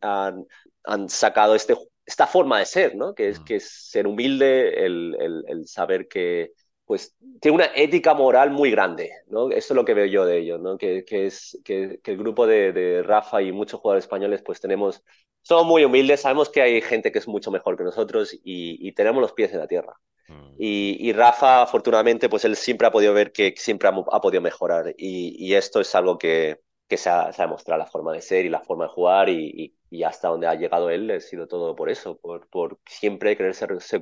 han 0.85 1.09
sacado 1.09 1.55
este, 1.55 1.77
esta 2.07 2.27
forma 2.27 2.61
de 2.61 2.67
ser, 2.67 2.95
¿no? 2.95 3.15
Que 3.15 3.29
es, 3.29 3.41
que 3.41 3.57
es 3.57 3.69
ser 3.69 4.07
humilde, 4.07 4.87
el, 4.87 5.17
el, 5.19 5.45
el 5.49 5.67
saber 5.67 6.07
que 6.07 6.53
pues 6.87 7.17
tiene 7.41 7.57
una 7.57 7.71
ética 7.75 8.15
moral 8.15 8.53
muy 8.53 8.71
grande, 8.71 9.11
¿no? 9.27 9.51
Eso 9.51 9.75
es 9.75 9.77
lo 9.77 9.85
que 9.85 9.93
veo 9.93 10.07
yo 10.07 10.25
de 10.25 10.39
ellos, 10.39 10.61
¿no? 10.61 10.79
Que, 10.79 11.05
que 11.05 11.27
es 11.27 11.59
que, 11.65 11.99
que, 12.03 12.13
el 12.13 12.17
grupo 12.17 12.47
de, 12.47 12.73
de, 12.73 13.03
Rafa 13.03 13.43
y 13.43 13.51
muchos 13.51 13.81
jugadores 13.81 14.05
españoles, 14.05 14.41
pues 14.43 14.61
tenemos, 14.61 15.03
somos 15.43 15.67
muy 15.67 15.85
humildes, 15.85 16.21
sabemos 16.21 16.49
que 16.49 16.63
hay 16.63 16.81
gente 16.81 17.11
que 17.11 17.19
es 17.19 17.27
mucho 17.27 17.51
mejor 17.51 17.77
que 17.77 17.83
nosotros 17.83 18.33
y, 18.33 18.39
y 18.89 18.93
tenemos 18.93 19.21
los 19.21 19.33
pies 19.33 19.53
en 19.53 19.59
la 19.59 19.67
tierra. 19.67 19.95
Mm. 20.29 20.55
Y, 20.59 21.09
y, 21.09 21.13
Rafa, 21.13 21.63
afortunadamente, 21.63 22.29
pues 22.29 22.45
él 22.45 22.55
siempre 22.55 22.87
ha 22.87 22.93
podido 22.93 23.13
ver 23.13 23.33
que 23.33 23.53
siempre 23.57 23.89
ha, 23.89 23.93
ha 24.13 24.21
podido 24.21 24.41
mejorar 24.41 24.95
y, 24.97 25.35
y, 25.45 25.55
esto 25.55 25.81
es 25.81 25.93
algo 25.97 26.19
que, 26.19 26.61
que 26.89 26.97
se, 26.97 27.11
ha, 27.11 27.33
se 27.33 27.43
demostrado 27.43 27.79
la 27.79 27.87
forma 27.87 28.13
de 28.13 28.21
ser 28.21 28.47
y 28.47 28.49
la 28.49 28.61
forma 28.61 28.85
de 28.85 28.91
jugar 28.91 29.29
y, 29.29 29.75
y 29.91 30.03
hasta 30.03 30.29
donde 30.29 30.47
ha 30.47 30.55
llegado 30.55 30.91
él 30.91 31.11
ha 31.11 31.21
sido 31.21 31.47
todo 31.47 31.75
por 31.75 31.89
eso, 31.91 32.19
por, 32.19 32.49
por 32.49 32.79
siempre 32.87 33.37
querer 33.37 33.55
ser, 33.55 33.81
ser, 33.81 34.01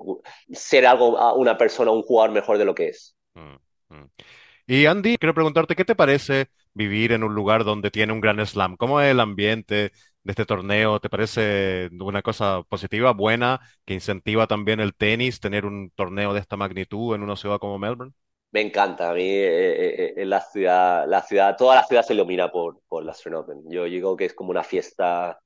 ser, 0.52 0.86
algo, 0.86 1.34
una 1.36 1.56
persona, 1.56 1.90
un 1.90 2.02
jugador 2.02 2.32
mejor 2.32 2.58
de 2.58 2.64
lo 2.64 2.74
que 2.74 2.88
es. 2.88 3.16
Mm, 3.34 3.94
mm. 3.94 4.10
Y 4.66 4.86
Andy, 4.86 5.18
quiero 5.18 5.34
preguntarte, 5.34 5.76
¿qué 5.76 5.84
te 5.84 5.94
parece 5.94 6.48
vivir 6.72 7.12
en 7.12 7.22
un 7.22 7.34
lugar 7.34 7.64
donde 7.64 7.90
tiene 7.90 8.12
un 8.12 8.20
gran 8.20 8.44
slam? 8.46 8.76
¿Cómo 8.76 9.00
es 9.00 9.10
el 9.10 9.20
ambiente 9.20 9.92
de 10.22 10.30
este 10.32 10.46
torneo? 10.46 11.00
¿Te 11.00 11.10
parece 11.10 11.90
una 12.00 12.22
cosa 12.22 12.62
positiva, 12.62 13.12
buena, 13.12 13.60
que 13.84 13.94
incentiva 13.94 14.46
también 14.46 14.80
el 14.80 14.94
tenis, 14.94 15.40
tener 15.40 15.66
un 15.66 15.90
torneo 15.90 16.32
de 16.32 16.40
esta 16.40 16.56
magnitud 16.56 17.14
en 17.14 17.22
una 17.22 17.36
ciudad 17.36 17.58
como 17.58 17.78
Melbourne? 17.78 18.14
Me 18.54 18.60
encanta, 18.60 19.10
a 19.10 19.14
mí 19.14 19.24
eh, 19.24 20.14
eh, 20.16 20.24
la 20.24 20.40
ciudad, 20.40 21.08
la 21.08 21.22
ciudad, 21.22 21.56
toda 21.56 21.74
la 21.74 21.84
ciudad 21.84 22.04
se 22.04 22.14
ilumina 22.14 22.52
por, 22.52 22.80
por 22.86 23.04
la 23.04 23.12
Open. 23.36 23.64
Yo 23.68 23.82
digo 23.84 24.16
que 24.16 24.26
es 24.26 24.34
como 24.34 24.50
una 24.50 24.62
fiesta 24.62 25.40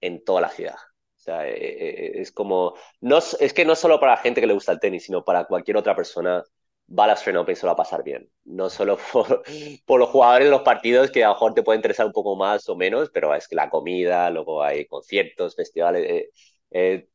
en 0.00 0.22
toda 0.24 0.42
la 0.42 0.48
ciudad. 0.48 0.76
O 0.76 1.18
sea, 1.18 1.48
eh, 1.48 2.20
es 2.20 2.30
como, 2.30 2.74
no, 3.00 3.18
es 3.18 3.52
que 3.52 3.64
no 3.64 3.74
solo 3.74 3.98
para 3.98 4.12
la 4.12 4.18
gente 4.18 4.40
que 4.40 4.46
le 4.46 4.54
gusta 4.54 4.70
el 4.70 4.78
tenis, 4.78 5.04
sino 5.06 5.24
para 5.24 5.46
cualquier 5.46 5.76
otra 5.76 5.96
persona 5.96 6.44
va 6.88 7.04
a 7.04 7.06
la 7.08 7.12
Australian 7.14 7.42
Open 7.42 7.52
y 7.54 7.56
se 7.56 7.66
va 7.66 7.72
a 7.72 7.76
pasar 7.76 8.04
bien. 8.04 8.30
No 8.44 8.70
solo 8.70 8.96
por, 9.12 9.42
por, 9.84 9.98
los 9.98 10.10
jugadores 10.10 10.46
de 10.46 10.52
los 10.52 10.62
partidos, 10.62 11.10
que 11.10 11.24
a 11.24 11.28
lo 11.28 11.34
mejor 11.34 11.54
te 11.54 11.64
puede 11.64 11.78
interesar 11.78 12.06
un 12.06 12.12
poco 12.12 12.36
más 12.36 12.68
o 12.68 12.76
menos, 12.76 13.10
pero 13.12 13.34
es 13.34 13.48
que 13.48 13.56
la 13.56 13.70
comida, 13.70 14.30
luego 14.30 14.62
hay 14.62 14.86
conciertos, 14.86 15.56
festivales. 15.56 16.08
Eh, 16.08 16.30
eh, 16.70 17.08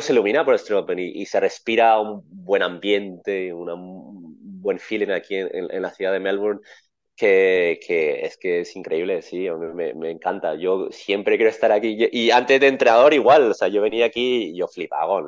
se 0.00 0.12
ilumina 0.14 0.42
por 0.44 0.54
Australian 0.54 0.84
Open 0.84 0.98
y, 1.00 1.08
y, 1.20 1.26
se 1.26 1.38
respira 1.38 2.00
un 2.00 2.22
buen 2.24 2.62
ambiente, 2.62 3.52
una, 3.52 3.74
un 3.74 4.35
buen 4.60 4.78
feeling 4.78 5.10
aquí 5.10 5.36
en, 5.36 5.48
en, 5.54 5.68
en 5.70 5.82
la 5.82 5.90
ciudad 5.90 6.12
de 6.12 6.20
Melbourne 6.20 6.60
que, 7.16 7.80
que, 7.84 8.26
es 8.26 8.36
que 8.36 8.60
es 8.60 8.76
increíble, 8.76 9.22
sí, 9.22 9.48
me, 9.74 9.94
me, 9.94 10.10
encanta. 10.10 10.54
Yo 10.54 10.88
siempre 10.90 11.36
quiero 11.36 11.50
estar 11.50 11.72
aquí. 11.72 11.96
Y 12.12 12.30
antes 12.30 12.60
de 12.60 12.68
entrenador 12.68 13.14
igual, 13.14 13.50
o 13.50 13.54
sea, 13.54 13.68
yo 13.68 13.80
venía 13.80 14.06
aquí 14.06 14.50
y 14.50 14.56
yo 14.58 14.68
flipaba. 14.68 15.22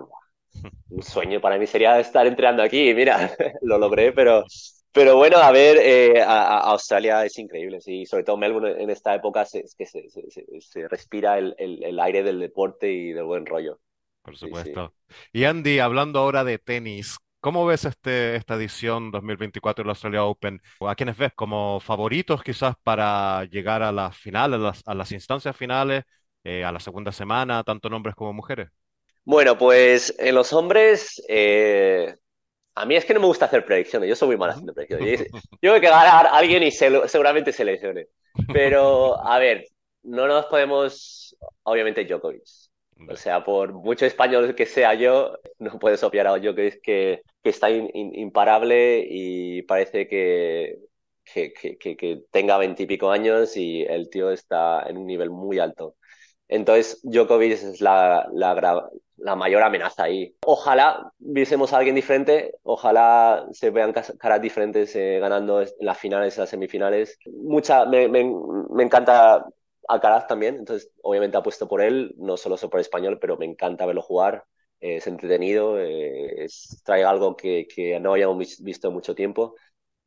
Un 0.90 1.02
sueño 1.02 1.40
para 1.40 1.58
mí 1.58 1.66
sería 1.66 1.98
estar 1.98 2.26
entrenando 2.26 2.62
aquí. 2.62 2.92
Mira, 2.94 3.34
lo 3.62 3.78
logré, 3.78 4.12
pero, 4.12 4.44
pero 4.92 5.16
bueno, 5.16 5.38
a 5.38 5.50
ver, 5.50 5.78
eh, 5.78 6.20
a, 6.20 6.58
a, 6.58 6.58
Australia 6.72 7.24
es 7.24 7.38
increíble, 7.38 7.80
sí. 7.80 8.04
Sobre 8.04 8.24
todo 8.24 8.36
Melbourne 8.36 8.82
en 8.82 8.90
esta 8.90 9.14
época 9.14 9.46
se, 9.46 9.60
es 9.60 9.74
que 9.74 9.86
se, 9.86 10.10
se, 10.10 10.22
se 10.60 10.88
respira 10.88 11.38
el, 11.38 11.54
el, 11.58 11.82
el, 11.82 11.98
aire 12.00 12.22
del 12.22 12.38
deporte 12.38 12.92
y 12.92 13.12
del 13.12 13.24
buen 13.24 13.46
rollo. 13.46 13.80
Por 14.22 14.36
supuesto. 14.36 14.92
Sí, 15.08 15.14
sí. 15.14 15.38
Y 15.40 15.44
Andy, 15.44 15.78
hablando 15.78 16.18
ahora 16.18 16.44
de 16.44 16.58
tenis, 16.58 17.16
¿Cómo 17.40 17.64
ves 17.66 17.84
este, 17.84 18.34
esta 18.36 18.54
edición 18.56 19.10
2024 19.12 19.84
del 19.84 19.90
Australia 19.90 20.24
Open? 20.24 20.60
¿A 20.80 20.94
quiénes 20.96 21.16
ves 21.16 21.32
como 21.34 21.78
favoritos 21.80 22.42
quizás 22.42 22.74
para 22.82 23.44
llegar 23.44 23.82
a 23.82 23.92
la 23.92 24.10
final, 24.10 24.54
a 24.54 24.58
las, 24.58 24.82
a 24.86 24.94
las 24.94 25.12
instancias 25.12 25.56
finales, 25.56 26.02
eh, 26.42 26.64
a 26.64 26.72
la 26.72 26.80
segunda 26.80 27.12
semana, 27.12 27.62
tanto 27.62 27.88
hombres 27.88 28.16
como 28.16 28.32
mujeres? 28.32 28.68
Bueno, 29.24 29.58
pues 29.58 30.14
en 30.18 30.34
los 30.34 30.52
hombres, 30.52 31.22
eh, 31.28 32.16
a 32.74 32.86
mí 32.86 32.96
es 32.96 33.04
que 33.04 33.14
no 33.14 33.20
me 33.20 33.26
gusta 33.26 33.46
hacer 33.46 33.64
predicciones, 33.64 34.08
yo 34.08 34.16
soy 34.16 34.28
muy 34.28 34.36
mal 34.38 34.50
haciendo 34.50 34.74
predicciones. 34.74 35.20
Yo 35.20 35.26
tengo 35.60 35.74
que 35.80 35.88
ganar 35.88 36.26
a 36.26 36.36
alguien 36.36 36.62
y 36.62 36.70
se, 36.72 37.08
seguramente 37.08 37.52
se 37.52 37.64
lesione. 37.64 38.08
Pero, 38.50 39.22
a 39.26 39.38
ver, 39.38 39.66
no 40.04 40.26
nos 40.28 40.46
podemos, 40.46 41.36
obviamente, 41.64 42.04
Djokovic. 42.04 42.42
O 43.06 43.16
sea, 43.16 43.44
por 43.44 43.72
mucho 43.72 44.06
español 44.06 44.54
que 44.54 44.66
sea 44.66 44.94
yo, 44.94 45.38
no 45.58 45.78
puedes 45.78 46.02
obviar 46.02 46.26
a 46.26 46.38
Djokovic 46.38 46.80
que, 46.82 47.22
está 47.44 47.70
imparable 47.70 49.06
y 49.08 49.62
parece 49.62 50.06
que, 50.06 50.78
tenga 52.30 52.58
veintipico 52.58 53.10
años 53.10 53.56
y 53.56 53.82
el 53.82 54.10
tío 54.10 54.30
está 54.30 54.82
en 54.82 54.98
un 54.98 55.06
nivel 55.06 55.30
muy 55.30 55.58
alto. 55.58 55.94
Entonces, 56.48 57.00
Djokovic 57.02 57.52
es 57.52 57.80
la, 57.80 58.26
mayor 59.36 59.62
amenaza 59.62 60.04
ahí. 60.04 60.34
Ojalá 60.44 61.12
viésemos 61.18 61.72
a 61.72 61.78
alguien 61.78 61.94
diferente, 61.94 62.54
ojalá 62.62 63.46
se 63.52 63.70
vean 63.70 63.92
caras 63.92 64.42
diferentes 64.42 64.94
eh, 64.96 65.18
ganando 65.20 65.64
las 65.80 65.98
finales, 65.98 66.36
en 66.36 66.40
las 66.42 66.50
semifinales. 66.50 67.18
Mucha, 67.26 67.86
me 67.86 68.82
encanta 68.82 69.46
Alcaraz 69.88 70.26
también, 70.26 70.56
entonces 70.56 70.90
obviamente 71.02 71.36
apuesto 71.36 71.66
por 71.66 71.80
él, 71.80 72.14
no 72.18 72.36
solo 72.36 72.56
soy 72.56 72.68
por 72.68 72.80
español, 72.80 73.18
pero 73.18 73.38
me 73.38 73.46
encanta 73.46 73.86
verlo 73.86 74.02
jugar, 74.02 74.44
es 74.80 75.06
entretenido, 75.06 75.78
eh, 75.80 76.46
trae 76.84 77.04
algo 77.04 77.36
que, 77.36 77.66
que 77.66 77.98
no 77.98 78.12
habíamos 78.12 78.60
visto 78.60 78.88
en 78.88 78.94
mucho 78.94 79.14
tiempo. 79.14 79.54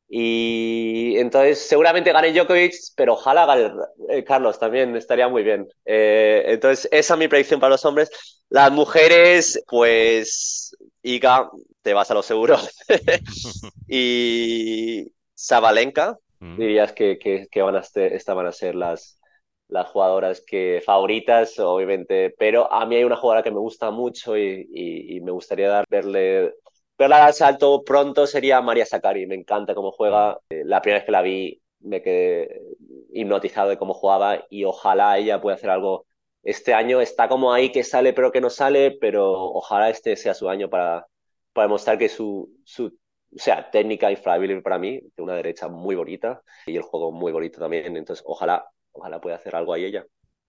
Y 0.08 1.16
entonces 1.16 1.58
seguramente 1.58 2.12
gane 2.12 2.32
Djokovic, 2.32 2.74
pero 2.94 3.14
ojalá 3.14 3.46
gane 3.46 3.72
eh, 4.10 4.24
Carlos 4.24 4.58
también, 4.58 4.94
estaría 4.94 5.28
muy 5.28 5.42
bien. 5.42 5.66
Eh, 5.84 6.44
entonces 6.46 6.88
esa 6.92 7.14
es 7.14 7.18
mi 7.18 7.28
predicción 7.28 7.60
para 7.60 7.70
los 7.70 7.84
hombres. 7.84 8.10
Las 8.50 8.70
mujeres, 8.70 9.62
pues 9.66 10.76
Iga, 11.02 11.50
te 11.80 11.94
vas 11.94 12.10
a 12.10 12.14
lo 12.14 12.22
seguro. 12.22 12.58
y 13.88 15.10
Sabalenka, 15.34 16.18
mm. 16.40 16.58
dirías 16.58 16.92
que, 16.92 17.18
que, 17.18 17.48
que 17.50 17.62
van 17.62 17.76
a 17.76 17.82
ser, 17.82 18.12
estas 18.12 18.36
van 18.36 18.46
a 18.46 18.52
ser 18.52 18.74
las, 18.74 19.18
las 19.72 19.88
jugadoras 19.88 20.42
que 20.42 20.82
favoritas, 20.84 21.58
obviamente, 21.58 22.34
pero 22.38 22.70
a 22.70 22.84
mí 22.84 22.96
hay 22.96 23.04
una 23.04 23.16
jugadora 23.16 23.42
que 23.42 23.50
me 23.50 23.58
gusta 23.58 23.90
mucho 23.90 24.36
y, 24.36 25.20
me 25.22 25.32
gustaría 25.32 25.68
dar, 25.68 25.86
verle 25.88 26.54
verla 26.98 27.26
al 27.26 27.34
salto 27.34 27.82
pronto 27.84 28.26
sería 28.26 28.60
María 28.60 28.86
Sakari. 28.86 29.26
Me 29.26 29.34
encanta 29.34 29.74
cómo 29.74 29.90
juega. 29.92 30.38
Eh, 30.50 30.62
la 30.64 30.80
primera 30.82 30.98
vez 31.00 31.06
que 31.06 31.12
la 31.12 31.22
vi 31.22 31.60
me 31.80 32.02
quedé 32.02 32.60
hipnotizado 33.12 33.70
de 33.70 33.78
cómo 33.78 33.94
jugaba 33.94 34.44
y 34.50 34.64
ojalá 34.64 35.18
ella 35.18 35.40
pueda 35.40 35.56
hacer 35.56 35.70
algo 35.70 36.06
este 36.42 36.74
año. 36.74 37.00
Está 37.00 37.28
como 37.28 37.52
ahí 37.52 37.72
que 37.72 37.82
sale 37.82 38.12
pero 38.12 38.30
que 38.30 38.40
no 38.40 38.50
sale, 38.50 38.92
pero 39.00 39.32
ojalá 39.32 39.90
este 39.90 40.16
sea 40.16 40.34
su 40.34 40.48
año 40.50 40.68
para, 40.68 41.06
para 41.52 41.66
demostrar 41.66 41.98
que 41.98 42.08
su, 42.08 42.50
su 42.64 42.86
o 43.34 43.38
sea, 43.38 43.70
técnica 43.70 44.10
infalible 44.10 44.60
para 44.60 44.78
mí, 44.78 45.00
de 45.16 45.22
una 45.22 45.34
derecha 45.34 45.68
muy 45.68 45.94
bonita 45.94 46.42
y 46.66 46.76
el 46.76 46.82
juego 46.82 47.10
muy 47.10 47.32
bonito 47.32 47.58
también. 47.58 47.96
Entonces, 47.96 48.22
ojalá, 48.26 48.66
ojalá 48.92 49.20
pueda 49.20 49.36
hacer 49.36 49.56
algo 49.56 49.74
ahí 49.74 49.84
ella. 49.84 50.04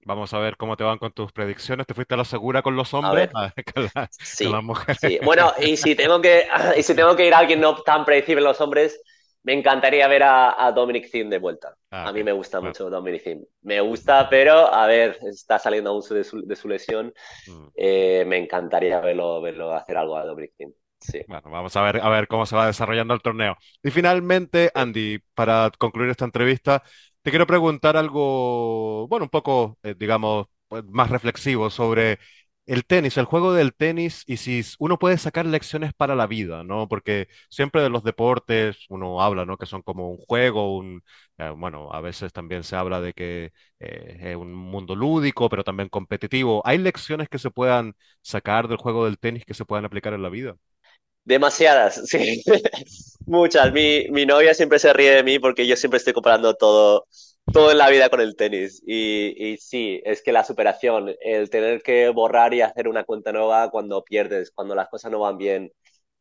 Vamos 0.05 0.33
a 0.33 0.39
ver 0.39 0.57
cómo 0.57 0.75
te 0.75 0.83
van 0.83 0.97
con 0.97 1.13
tus 1.13 1.31
predicciones. 1.31 1.87
¿Te 1.87 1.93
fuiste 1.93 2.13
a 2.13 2.17
la 2.17 2.25
segura 2.25 2.61
con 2.61 2.75
los 2.75 2.93
hombres? 2.93 3.29
con, 3.73 3.89
sí, 4.09 4.49
las 4.49 4.63
mujeres. 4.63 4.97
Sí. 4.99 5.19
Bueno, 5.23 5.53
y 5.61 5.77
si 5.77 5.95
tengo 5.95 6.21
que, 6.21 6.45
y 6.77 6.83
si 6.83 6.95
tengo 6.95 7.15
que 7.15 7.27
ir 7.27 7.33
a 7.33 7.39
alguien 7.39 7.61
no 7.61 7.75
tan 7.83 8.03
predecible 8.05 8.41
en 8.41 8.47
los 8.47 8.59
hombres, 8.59 8.99
me 9.43 9.53
encantaría 9.53 10.07
ver 10.07 10.23
a, 10.23 10.65
a 10.65 10.71
Dominic 10.71 11.09
Thiem 11.11 11.29
de 11.29 11.37
vuelta. 11.37 11.75
Ah, 11.91 12.07
a 12.07 12.13
mí 12.13 12.23
me 12.23 12.31
gusta 12.31 12.61
mucho 12.61 12.89
Dominic 12.89 13.23
Thiem. 13.23 13.43
Me 13.61 13.81
gusta, 13.81 14.29
pero 14.29 14.73
a 14.73 14.87
ver, 14.87 15.19
está 15.21 15.59
saliendo 15.59 15.89
aún 15.89 16.01
de 16.09 16.23
su, 16.23 16.45
de 16.45 16.55
su 16.55 16.67
lesión. 16.67 17.13
Mm. 17.47 17.67
Eh, 17.75 18.23
me 18.25 18.37
encantaría 18.37 18.99
verlo, 18.99 19.41
verlo 19.41 19.73
hacer 19.73 19.97
algo 19.97 20.17
a 20.17 20.25
Dominic 20.25 20.53
Thiem. 20.57 20.71
Sí. 20.99 21.21
Bueno, 21.27 21.49
vamos 21.49 21.75
a 21.75 21.81
ver, 21.81 21.97
a 22.01 22.07
ver 22.07 22.29
cómo 22.29 22.45
se 22.45 22.55
va 22.55 22.67
desarrollando 22.67 23.13
el 23.13 23.21
torneo. 23.21 23.57
Y 23.83 23.91
finalmente, 23.91 24.71
Andy, 24.73 25.19
para 25.33 25.69
concluir 25.77 26.09
esta 26.09 26.23
entrevista, 26.23 26.81
te 27.23 27.31
quiero 27.31 27.47
preguntar 27.47 27.97
algo, 27.97 29.07
bueno, 29.07 29.25
un 29.25 29.29
poco, 29.29 29.79
eh, 29.83 29.95
digamos, 29.97 30.47
pues, 30.67 30.83
más 30.85 31.09
reflexivo 31.09 31.69
sobre 31.69 32.19
el 32.65 32.85
tenis, 32.85 33.17
el 33.17 33.25
juego 33.25 33.53
del 33.53 33.73
tenis 33.73 34.23
y 34.27 34.37
si 34.37 34.61
uno 34.79 34.97
puede 34.99 35.17
sacar 35.17 35.45
lecciones 35.45 35.93
para 35.93 36.15
la 36.15 36.27
vida, 36.27 36.63
¿no? 36.63 36.87
Porque 36.87 37.27
siempre 37.49 37.81
de 37.81 37.89
los 37.89 38.03
deportes 38.03 38.77
uno 38.89 39.21
habla, 39.21 39.45
¿no? 39.45 39.57
Que 39.57 39.65
son 39.65 39.81
como 39.81 40.09
un 40.11 40.17
juego, 40.17 40.77
un, 40.77 41.03
eh, 41.37 41.49
bueno, 41.57 41.91
a 41.93 42.01
veces 42.01 42.31
también 42.33 42.63
se 42.63 42.75
habla 42.77 43.01
de 43.01 43.13
que 43.13 43.51
eh, 43.79 44.17
es 44.31 44.35
un 44.37 44.53
mundo 44.53 44.95
lúdico, 44.95 45.49
pero 45.49 45.63
también 45.63 45.89
competitivo. 45.89 46.61
¿Hay 46.65 46.77
lecciones 46.77 47.27
que 47.29 47.39
se 47.39 47.51
puedan 47.51 47.95
sacar 48.21 48.67
del 48.67 48.77
juego 48.77 49.05
del 49.05 49.19
tenis 49.19 49.45
que 49.45 49.53
se 49.53 49.65
puedan 49.65 49.85
aplicar 49.85 50.13
en 50.13 50.23
la 50.23 50.29
vida? 50.29 50.55
Demasiadas, 51.25 52.01
sí. 52.09 52.43
Muchas. 53.25 53.71
Mi, 53.71 54.07
mi 54.09 54.25
novia 54.25 54.53
siempre 54.53 54.79
se 54.79 54.91
ríe 54.93 55.11
de 55.15 55.23
mí 55.23 55.39
porque 55.39 55.65
yo 55.67 55.75
siempre 55.77 55.97
estoy 55.97 56.13
comparando 56.13 56.53
todo, 56.55 57.05
todo 57.51 57.71
en 57.71 57.77
la 57.77 57.89
vida 57.89 58.09
con 58.09 58.19
el 58.21 58.35
tenis. 58.35 58.81
Y, 58.85 59.33
y 59.53 59.57
sí, 59.57 60.01
es 60.03 60.21
que 60.21 60.31
la 60.33 60.43
superación, 60.43 61.13
el 61.21 61.49
tener 61.49 61.81
que 61.81 62.09
borrar 62.09 62.53
y 62.53 62.61
hacer 62.61 62.87
una 62.87 63.03
cuenta 63.05 63.31
nueva 63.31 63.69
cuando 63.71 64.03
pierdes, 64.03 64.51
cuando 64.51 64.75
las 64.75 64.89
cosas 64.89 65.11
no 65.11 65.19
van 65.19 65.37
bien, 65.37 65.71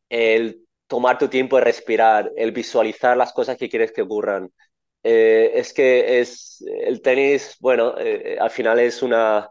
el 0.09 0.65
tomar 0.87 1.17
tu 1.19 1.27
tiempo 1.29 1.57
de 1.57 1.63
respirar, 1.65 2.31
el 2.37 2.51
visualizar 2.51 3.17
las 3.17 3.33
cosas 3.33 3.57
que 3.57 3.69
quieres 3.69 3.91
que 3.91 4.03
ocurran. 4.03 4.51
Eh, 5.03 5.51
es 5.55 5.73
que 5.73 6.21
es 6.21 6.63
el 6.85 7.01
tenis, 7.01 7.57
bueno, 7.59 7.95
eh, 7.99 8.37
al 8.39 8.49
final 8.51 8.79
es 8.79 9.03
una 9.03 9.49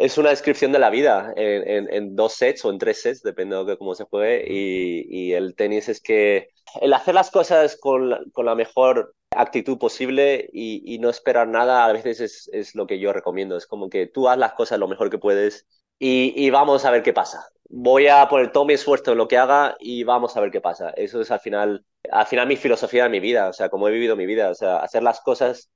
es 0.00 0.16
una 0.16 0.30
descripción 0.30 0.72
de 0.72 0.78
la 0.78 0.88
vida 0.88 1.34
en, 1.36 2.16
dos 2.16 2.32
sets 2.32 2.64
o 2.64 2.70
en 2.70 2.78
tres 2.78 3.02
sets, 3.02 3.22
depende 3.22 3.62
de 3.64 3.76
cómo 3.76 3.94
se 3.94 4.04
juegue. 4.04 4.46
Y, 4.48 5.32
el 5.34 5.54
tenis 5.54 5.90
es 5.90 6.00
que 6.00 6.48
el 6.80 6.94
hacer 6.94 7.14
las 7.14 7.30
cosas 7.30 7.76
con 7.76 8.08
la, 8.08 8.54
mejor 8.54 9.14
actitud 9.30 9.76
posible 9.76 10.48
y, 10.54 10.98
no 11.00 11.10
esperar 11.10 11.48
nada 11.48 11.84
a 11.84 11.92
veces 11.92 12.48
es, 12.50 12.74
lo 12.74 12.86
que 12.86 12.98
yo 12.98 13.12
recomiendo. 13.12 13.58
Es 13.58 13.66
como 13.66 13.90
que 13.90 14.06
tú 14.06 14.26
haz 14.26 14.38
las 14.38 14.54
cosas 14.54 14.78
lo 14.78 14.88
mejor 14.88 15.10
que 15.10 15.18
puedes 15.18 15.66
y, 15.98 16.32
y, 16.34 16.48
vamos 16.48 16.86
a 16.86 16.90
ver 16.90 17.02
qué 17.02 17.12
pasa. 17.12 17.50
Voy 17.68 18.08
a 18.08 18.26
poner 18.26 18.52
todo 18.52 18.64
mi 18.64 18.72
esfuerzo 18.72 19.12
en 19.12 19.18
lo 19.18 19.28
que 19.28 19.36
haga 19.36 19.76
y 19.78 20.04
vamos 20.04 20.34
a 20.34 20.40
ver 20.40 20.50
qué 20.50 20.62
pasa. 20.62 20.90
Eso 20.96 21.20
es 21.20 21.30
al 21.30 21.40
final, 21.40 21.84
al 22.10 22.26
final 22.26 22.48
mi 22.48 22.56
filosofía 22.56 23.02
de 23.02 23.10
mi 23.10 23.20
vida, 23.20 23.50
o 23.50 23.52
sea, 23.52 23.68
como 23.68 23.86
he 23.86 23.92
vivido 23.92 24.16
mi 24.16 24.24
vida, 24.24 24.48
o 24.48 24.54
sea, 24.54 24.78
hacer 24.78 25.02
las 25.02 25.20
cosas 25.20 25.70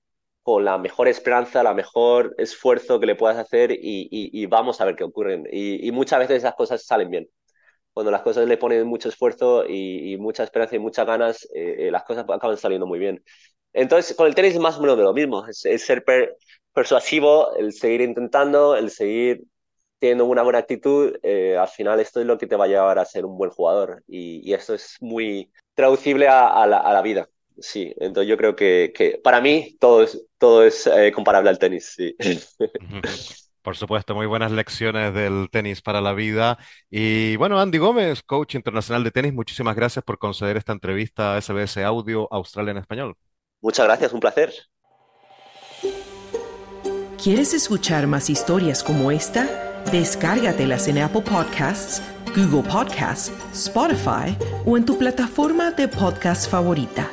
con 0.45 0.65
la 0.65 0.79
mejor 0.79 1.09
esperanza, 1.09 1.63
la 1.63 1.75
mejor 1.75 2.35
esfuerzo 2.39 3.01
que 3.01 3.07
le 3.07 3.17
puedas 3.17 3.39
hacer 3.39 3.73
y, 3.73 4.09
y, 4.11 4.31
y 4.43 4.47
vamos 4.47 4.81
a 4.81 4.85
ver 4.85 4.95
qué 4.95 5.05
ocurre. 5.05 5.43
Y, 5.51 5.89
y, 5.89 5.91
muchas 5.93 6.19
veces 6.21 6.39
esas 6.39 6.55
cosas 6.55 6.85
salen 6.85 7.11
bien. 7.11 7.29
Cuando 7.95 8.11
las 8.13 8.23
cosas 8.23 8.47
le 8.47 8.59
ponen 8.59 8.87
mucho 8.87 9.09
esfuerzo 9.09 9.67
y, 9.67 10.17
mucha 10.19 10.45
esperanza 10.45 10.77
y 10.77 10.81
muchas 10.81 11.07
ganas, 11.07 11.45
eh, 11.55 11.89
eh, 11.89 11.91
las 11.91 12.05
cosas 12.05 12.27
acaban 12.29 12.59
saliendo 12.59 12.87
muy 12.87 12.99
bien. 12.99 13.25
Entonces, 13.73 14.17
con 14.17 14.27
el 14.27 14.35
tenis 14.35 14.55
es 14.55 14.61
más 14.61 14.79
o 14.79 14.83
menos 14.83 14.99
de 14.99 15.05
lo 15.05 15.15
mismo. 15.15 15.47
Es, 15.49 15.65
es 15.65 15.85
ser 15.87 16.05
per, 16.05 16.37
persuasivo, 16.75 17.57
el 17.57 17.73
seguir 17.73 18.03
intentando, 18.03 18.77
el 18.77 18.91
seguir 18.91 19.45
teniendo 19.99 20.27
una 20.27 20.43
buena 20.43 20.59
actitud. 20.61 21.17
Eh, 21.23 21.57
al 21.57 21.69
final, 21.69 22.01
esto 22.01 22.21
es 22.21 22.27
lo 22.27 22.39
que 22.39 22.47
te 22.47 22.57
va 22.57 22.67
a 22.67 22.69
llevar 22.69 22.99
a 22.99 23.07
ser 23.07 23.25
un 23.25 23.39
buen 23.39 23.51
jugador. 23.51 24.03
Y, 24.09 24.53
esto 24.53 24.75
es 24.75 24.97
muy 25.01 25.51
traducible 25.75 26.29
a 26.29 26.67
la 26.67 27.03
vida. 27.03 27.29
Sí, 27.59 27.95
entonces 27.99 28.29
yo 28.29 28.37
creo 28.37 28.57
que, 28.57 28.93
que, 28.95 29.21
para 29.23 29.41
mí 29.41 29.77
todo 29.79 30.03
es, 30.03 30.27
todo 30.39 30.65
es 30.65 30.87
eh, 30.87 31.13
comparable 31.13 31.51
al 31.51 31.59
tenis, 31.59 31.95
sí. 31.97 32.17
Por 33.65 33.77
supuesto, 33.77 34.15
muy 34.15 34.27
buenas 34.27 34.53
lecciones 34.53 35.15
del 35.15 35.49
tenis 35.51 35.81
para 35.81 36.03
la 36.03 36.13
vida. 36.13 36.59
Y 36.91 37.37
bueno, 37.37 37.59
Andy 37.59 37.79
Gómez, 37.79 38.23
coach 38.23 38.57
internacional 38.57 39.03
de 39.05 39.11
tenis, 39.11 39.33
muchísimas 39.33 39.75
gracias 39.75 40.05
por 40.05 40.19
conceder 40.19 40.59
esta 40.59 40.73
entrevista 40.73 41.35
a 41.35 41.41
SBS 41.41 41.79
Audio 41.79 42.29
Australia 42.31 42.73
en 42.73 42.77
Español. 42.77 43.17
Muchas 43.63 43.87
gracias, 43.87 44.13
un 44.13 44.21
placer. 44.21 44.53
¿Quieres 47.23 47.55
escuchar 47.55 48.07
más 48.07 48.29
historias 48.29 48.83
como 48.83 49.11
esta? 49.11 49.49
Descárgatelas 49.91 50.87
en 50.89 50.99
Apple 50.99 51.23
Podcasts, 51.23 52.03
Google 52.37 52.69
Podcasts, 52.71 53.33
Spotify 53.55 54.37
o 54.67 54.77
en 54.77 54.85
tu 54.85 54.99
plataforma 54.99 55.71
de 55.71 55.89
podcast 55.89 56.51
favorita. 56.51 57.11